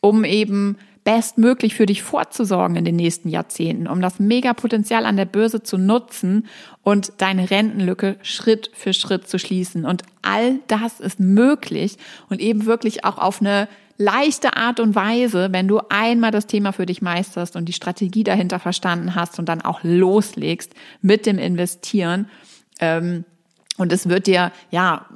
um 0.00 0.24
eben 0.24 0.76
bestmöglich 1.04 1.74
für 1.74 1.86
dich 1.86 2.02
vorzusorgen 2.02 2.76
in 2.76 2.84
den 2.84 2.96
nächsten 2.96 3.28
Jahrzehnten, 3.28 3.86
um 3.86 4.00
das 4.00 4.18
Megapotenzial 4.18 5.06
an 5.06 5.16
der 5.16 5.24
Börse 5.24 5.62
zu 5.62 5.78
nutzen 5.78 6.46
und 6.82 7.12
deine 7.18 7.50
Rentenlücke 7.50 8.16
Schritt 8.22 8.70
für 8.74 8.92
Schritt 8.92 9.28
zu 9.28 9.38
schließen. 9.38 9.84
Und 9.84 10.02
all 10.22 10.60
das 10.68 11.00
ist 11.00 11.18
möglich 11.18 11.96
und 12.28 12.40
eben 12.40 12.66
wirklich 12.66 13.04
auch 13.04 13.18
auf 13.18 13.40
eine 13.40 13.68
leichte 13.96 14.56
Art 14.56 14.80
und 14.80 14.94
Weise, 14.94 15.48
wenn 15.52 15.68
du 15.68 15.80
einmal 15.90 16.30
das 16.30 16.46
Thema 16.46 16.72
für 16.72 16.86
dich 16.86 17.02
meisterst 17.02 17.54
und 17.54 17.66
die 17.66 17.74
Strategie 17.74 18.24
dahinter 18.24 18.58
verstanden 18.58 19.14
hast 19.14 19.38
und 19.38 19.48
dann 19.48 19.60
auch 19.60 19.80
loslegst 19.82 20.74
mit 21.02 21.26
dem 21.26 21.38
Investieren. 21.38 22.28
Ähm, 22.80 23.24
und 23.76 23.92
es 23.92 24.08
wird 24.08 24.26
dir 24.26 24.52
ja 24.70 25.06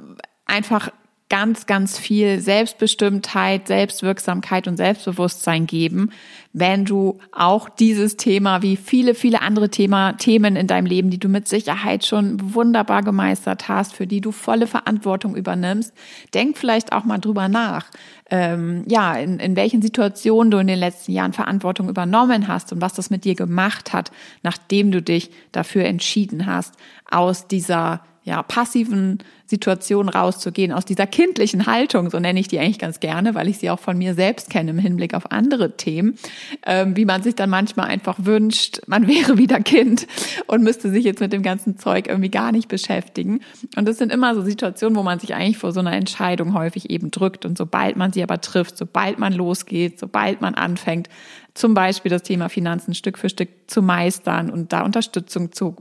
einfach 0.45 0.91
ganz, 1.27 1.65
ganz 1.65 1.97
viel 1.97 2.39
Selbstbestimmtheit, 2.39 3.67
Selbstwirksamkeit 3.67 4.67
und 4.67 4.77
Selbstbewusstsein 4.77 5.65
geben, 5.65 6.11
wenn 6.53 6.85
du 6.85 7.17
auch 7.31 7.67
dieses 7.67 8.15
Thema 8.15 8.61
wie 8.61 8.75
viele, 8.75 9.15
viele 9.15 9.41
andere 9.41 9.69
Thema, 9.69 10.13
Themen 10.13 10.55
in 10.55 10.67
deinem 10.67 10.85
Leben, 10.85 11.09
die 11.09 11.17
du 11.17 11.27
mit 11.27 11.47
Sicherheit 11.47 12.05
schon 12.05 12.53
wunderbar 12.53 13.01
gemeistert 13.01 13.67
hast, 13.67 13.93
für 13.93 14.05
die 14.05 14.21
du 14.21 14.31
volle 14.31 14.67
Verantwortung 14.67 15.35
übernimmst, 15.35 15.93
denk 16.35 16.57
vielleicht 16.57 16.93
auch 16.93 17.05
mal 17.05 17.17
drüber 17.17 17.49
nach. 17.49 17.87
Ähm, 18.29 18.83
ja, 18.87 19.15
in, 19.15 19.39
in 19.39 19.55
welchen 19.55 19.81
Situationen 19.81 20.51
du 20.51 20.59
in 20.59 20.67
den 20.67 20.79
letzten 20.79 21.11
Jahren 21.11 21.33
Verantwortung 21.33 21.89
übernommen 21.89 22.47
hast 22.47 22.71
und 22.71 22.81
was 22.81 22.93
das 22.93 23.09
mit 23.09 23.25
dir 23.25 23.35
gemacht 23.35 23.93
hat, 23.93 24.11
nachdem 24.43 24.91
du 24.91 25.01
dich 25.01 25.31
dafür 25.51 25.85
entschieden 25.85 26.45
hast, 26.45 26.75
aus 27.09 27.47
dieser 27.47 28.01
ja, 28.25 28.41
passiven 28.41 29.19
Situation 29.45 30.09
rauszugehen, 30.09 30.71
aus 30.71 30.83
dieser 30.83 31.05
kindlichen 31.05 31.67
Haltung, 31.67 32.09
so 32.09 32.19
nenne 32.19 32.39
ich 32.39 32.47
die 32.47 32.59
eigentlich 32.59 32.79
ganz 32.79 32.99
gerne, 32.99 33.35
weil 33.35 33.47
ich 33.47 33.59
sie 33.59 33.69
auch 33.69 33.79
von 33.79 33.95
mir 33.99 34.15
selbst 34.15 34.49
kenne 34.49 34.71
im 34.71 34.79
Hinblick 34.79 35.13
auf 35.13 35.31
andere 35.31 35.77
Themen, 35.77 36.17
ähm, 36.65 36.97
wie 36.97 37.05
man 37.05 37.21
sich 37.21 37.35
dann 37.35 37.51
manchmal 37.51 37.85
einfach 37.85 38.17
wünscht, 38.19 38.81
man 38.87 39.07
wäre 39.07 39.37
wieder 39.37 39.59
Kind 39.59 40.07
und 40.47 40.63
müsste 40.63 40.89
sich 40.89 41.05
jetzt 41.05 41.21
mit 41.21 41.33
dem 41.33 41.43
ganzen 41.43 41.77
Zeug 41.77 42.07
irgendwie 42.07 42.31
gar 42.31 42.51
nicht 42.51 42.67
beschäftigen. 42.67 43.41
Und 43.75 43.87
das 43.87 43.99
sind 43.99 44.11
immer 44.11 44.33
so 44.33 44.41
Situationen, 44.41 44.97
wo 44.97 45.03
man 45.03 45.19
sich 45.19 45.35
eigentlich 45.35 45.59
vor 45.59 45.71
so 45.71 45.79
einer 45.79 45.93
Entscheidung 45.93 46.55
häufig 46.55 46.89
eben 46.89 47.11
drückt. 47.11 47.45
Und 47.45 47.59
sobald 47.59 47.95
man 47.95 48.11
sie 48.11 48.23
aber 48.23 48.41
trifft, 48.41 48.75
sobald 48.75 49.19
man 49.19 49.33
losgeht, 49.33 49.99
sobald 49.99 50.41
man 50.41 50.55
anfängt, 50.55 51.09
zum 51.53 51.75
Beispiel 51.75 52.09
das 52.09 52.23
Thema 52.23 52.49
Finanzen 52.49 52.95
Stück 52.95 53.19
für 53.19 53.29
Stück 53.29 53.49
zu 53.67 53.83
meistern 53.83 54.49
und 54.49 54.73
da 54.73 54.83
Unterstützung 54.83 55.51
zu 55.51 55.75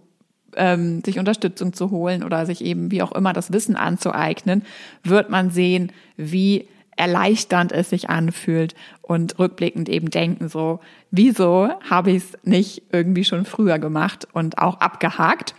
ähm, 0.57 1.03
sich 1.05 1.19
Unterstützung 1.19 1.73
zu 1.73 1.91
holen 1.91 2.23
oder 2.23 2.47
sich 2.47 2.65
eben 2.65 2.91
wie 2.91 3.03
auch 3.03 3.13
immer 3.13 3.33
das 3.33 3.53
Wissen 3.53 3.77
anzueignen, 3.77 4.63
wird 5.03 5.31
man 5.31 5.51
sehen, 5.51 5.93
wie 6.17 6.69
erleichternd 6.97 7.73
es 7.73 7.91
sich 7.91 8.09
anfühlt 8.09 8.75
und 9.03 9.39
rückblickend 9.39 9.89
eben 9.89 10.11
denken 10.11 10.49
so, 10.49 10.81
wieso 11.11 11.71
habe 11.89 12.13
ich 12.13 12.25
es 12.25 12.39
nicht 12.45 12.83
irgendwie 12.93 13.25
schon 13.25 13.45
früher 13.45 13.79
gemacht 13.79 14.29
und 14.33 14.59
auch 14.59 14.81
abgehakt. 14.81 15.55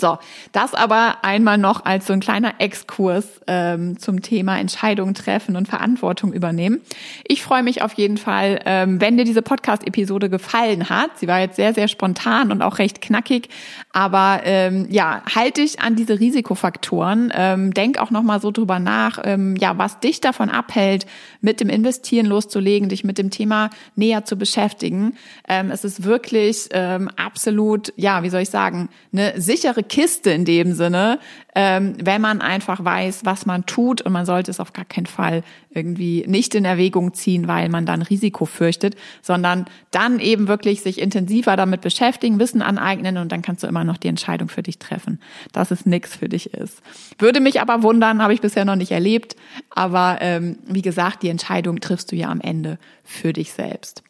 So, 0.00 0.18
das 0.52 0.74
aber 0.74 1.24
einmal 1.24 1.58
noch 1.58 1.84
als 1.84 2.06
so 2.06 2.12
ein 2.12 2.20
kleiner 2.20 2.54
Exkurs 2.60 3.40
ähm, 3.48 3.98
zum 3.98 4.22
Thema 4.22 4.56
Entscheidungen 4.60 5.12
treffen 5.14 5.56
und 5.56 5.66
Verantwortung 5.66 6.32
übernehmen. 6.32 6.80
Ich 7.26 7.42
freue 7.42 7.64
mich 7.64 7.82
auf 7.82 7.94
jeden 7.94 8.16
Fall, 8.16 8.60
ähm, 8.64 9.00
wenn 9.00 9.16
dir 9.16 9.24
diese 9.24 9.42
Podcast-Episode 9.42 10.30
gefallen 10.30 10.88
hat. 10.88 11.18
Sie 11.18 11.26
war 11.26 11.40
jetzt 11.40 11.56
sehr, 11.56 11.74
sehr 11.74 11.88
spontan 11.88 12.52
und 12.52 12.62
auch 12.62 12.78
recht 12.78 13.00
knackig, 13.00 13.48
aber 13.92 14.42
ähm, 14.44 14.86
ja, 14.88 15.22
halte 15.34 15.62
dich 15.62 15.80
an 15.80 15.96
diese 15.96 16.20
Risikofaktoren. 16.20 17.32
Ähm, 17.34 17.74
denk 17.74 17.98
auch 17.98 18.12
nochmal 18.12 18.40
so 18.40 18.52
drüber 18.52 18.78
nach, 18.78 19.18
ähm, 19.24 19.56
ja, 19.56 19.78
was 19.78 19.98
dich 19.98 20.20
davon 20.20 20.48
abhält, 20.48 21.06
mit 21.40 21.58
dem 21.60 21.68
Investieren 21.68 22.26
loszulegen, 22.26 22.88
dich 22.88 23.02
mit 23.02 23.18
dem 23.18 23.30
Thema 23.30 23.70
näher 23.96 24.24
zu 24.24 24.36
beschäftigen. 24.36 25.16
Ähm, 25.48 25.72
es 25.72 25.82
ist 25.82 26.04
wirklich 26.04 26.68
ähm, 26.70 27.10
absolut, 27.16 27.92
ja, 27.96 28.22
wie 28.22 28.30
soll 28.30 28.42
ich 28.42 28.50
sagen, 28.50 28.90
eine 29.12 29.40
sichere 29.40 29.87
Kiste 29.88 30.30
in 30.30 30.44
dem 30.44 30.72
Sinne, 30.72 31.18
ähm, 31.54 31.94
wenn 32.02 32.20
man 32.20 32.40
einfach 32.40 32.84
weiß, 32.84 33.24
was 33.24 33.46
man 33.46 33.66
tut 33.66 34.00
und 34.02 34.12
man 34.12 34.26
sollte 34.26 34.50
es 34.50 34.60
auf 34.60 34.72
gar 34.72 34.84
keinen 34.84 35.06
Fall 35.06 35.42
irgendwie 35.70 36.24
nicht 36.26 36.54
in 36.54 36.64
Erwägung 36.64 37.14
ziehen, 37.14 37.48
weil 37.48 37.68
man 37.68 37.86
dann 37.86 38.02
Risiko 38.02 38.44
fürchtet, 38.44 38.94
sondern 39.22 39.64
dann 39.90 40.20
eben 40.20 40.48
wirklich 40.48 40.82
sich 40.82 41.00
intensiver 41.00 41.56
damit 41.56 41.80
beschäftigen, 41.80 42.38
Wissen 42.38 42.62
aneignen 42.62 43.16
und 43.16 43.32
dann 43.32 43.42
kannst 43.42 43.62
du 43.62 43.66
immer 43.66 43.84
noch 43.84 43.96
die 43.96 44.08
Entscheidung 44.08 44.48
für 44.48 44.62
dich 44.62 44.78
treffen, 44.78 45.20
dass 45.52 45.70
es 45.70 45.86
nichts 45.86 46.14
für 46.14 46.28
dich 46.28 46.54
ist. 46.54 46.80
Würde 47.18 47.40
mich 47.40 47.60
aber 47.60 47.82
wundern, 47.82 48.22
habe 48.22 48.34
ich 48.34 48.40
bisher 48.40 48.64
noch 48.64 48.76
nicht 48.76 48.92
erlebt, 48.92 49.34
aber 49.70 50.18
ähm, 50.20 50.58
wie 50.66 50.82
gesagt, 50.82 51.22
die 51.22 51.28
Entscheidung 51.28 51.80
triffst 51.80 52.12
du 52.12 52.16
ja 52.16 52.28
am 52.28 52.40
Ende 52.40 52.78
für 53.04 53.32
dich 53.32 53.52
selbst. 53.52 54.02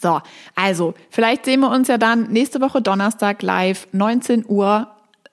So, 0.00 0.20
also 0.54 0.94
vielleicht 1.10 1.44
sehen 1.44 1.60
wir 1.60 1.70
uns 1.70 1.88
ja 1.88 1.98
dann 1.98 2.30
nächste 2.32 2.60
Woche 2.60 2.82
Donnerstag 2.82 3.42
live, 3.42 3.88
19 3.92 4.44
Uhr, 4.48 4.88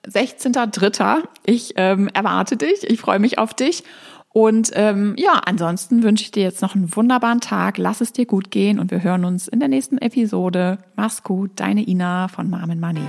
16.3. 0.06 1.22
Ich 1.44 1.74
ähm, 1.76 2.08
erwarte 2.12 2.56
dich, 2.56 2.84
ich 2.84 3.00
freue 3.00 3.18
mich 3.18 3.38
auf 3.38 3.54
dich. 3.54 3.84
Und 4.32 4.70
ähm, 4.74 5.14
ja, 5.18 5.40
ansonsten 5.44 6.04
wünsche 6.04 6.22
ich 6.22 6.30
dir 6.30 6.44
jetzt 6.44 6.62
noch 6.62 6.76
einen 6.76 6.94
wunderbaren 6.94 7.40
Tag. 7.40 7.78
Lass 7.78 8.00
es 8.00 8.12
dir 8.12 8.26
gut 8.26 8.52
gehen 8.52 8.78
und 8.78 8.92
wir 8.92 9.02
hören 9.02 9.24
uns 9.24 9.48
in 9.48 9.58
der 9.58 9.68
nächsten 9.68 9.98
Episode. 9.98 10.78
Mach's 10.94 11.24
gut, 11.24 11.50
deine 11.56 11.86
Ina 11.86 12.28
von 12.28 12.48
Mom 12.48 12.78
Money. 12.78 13.02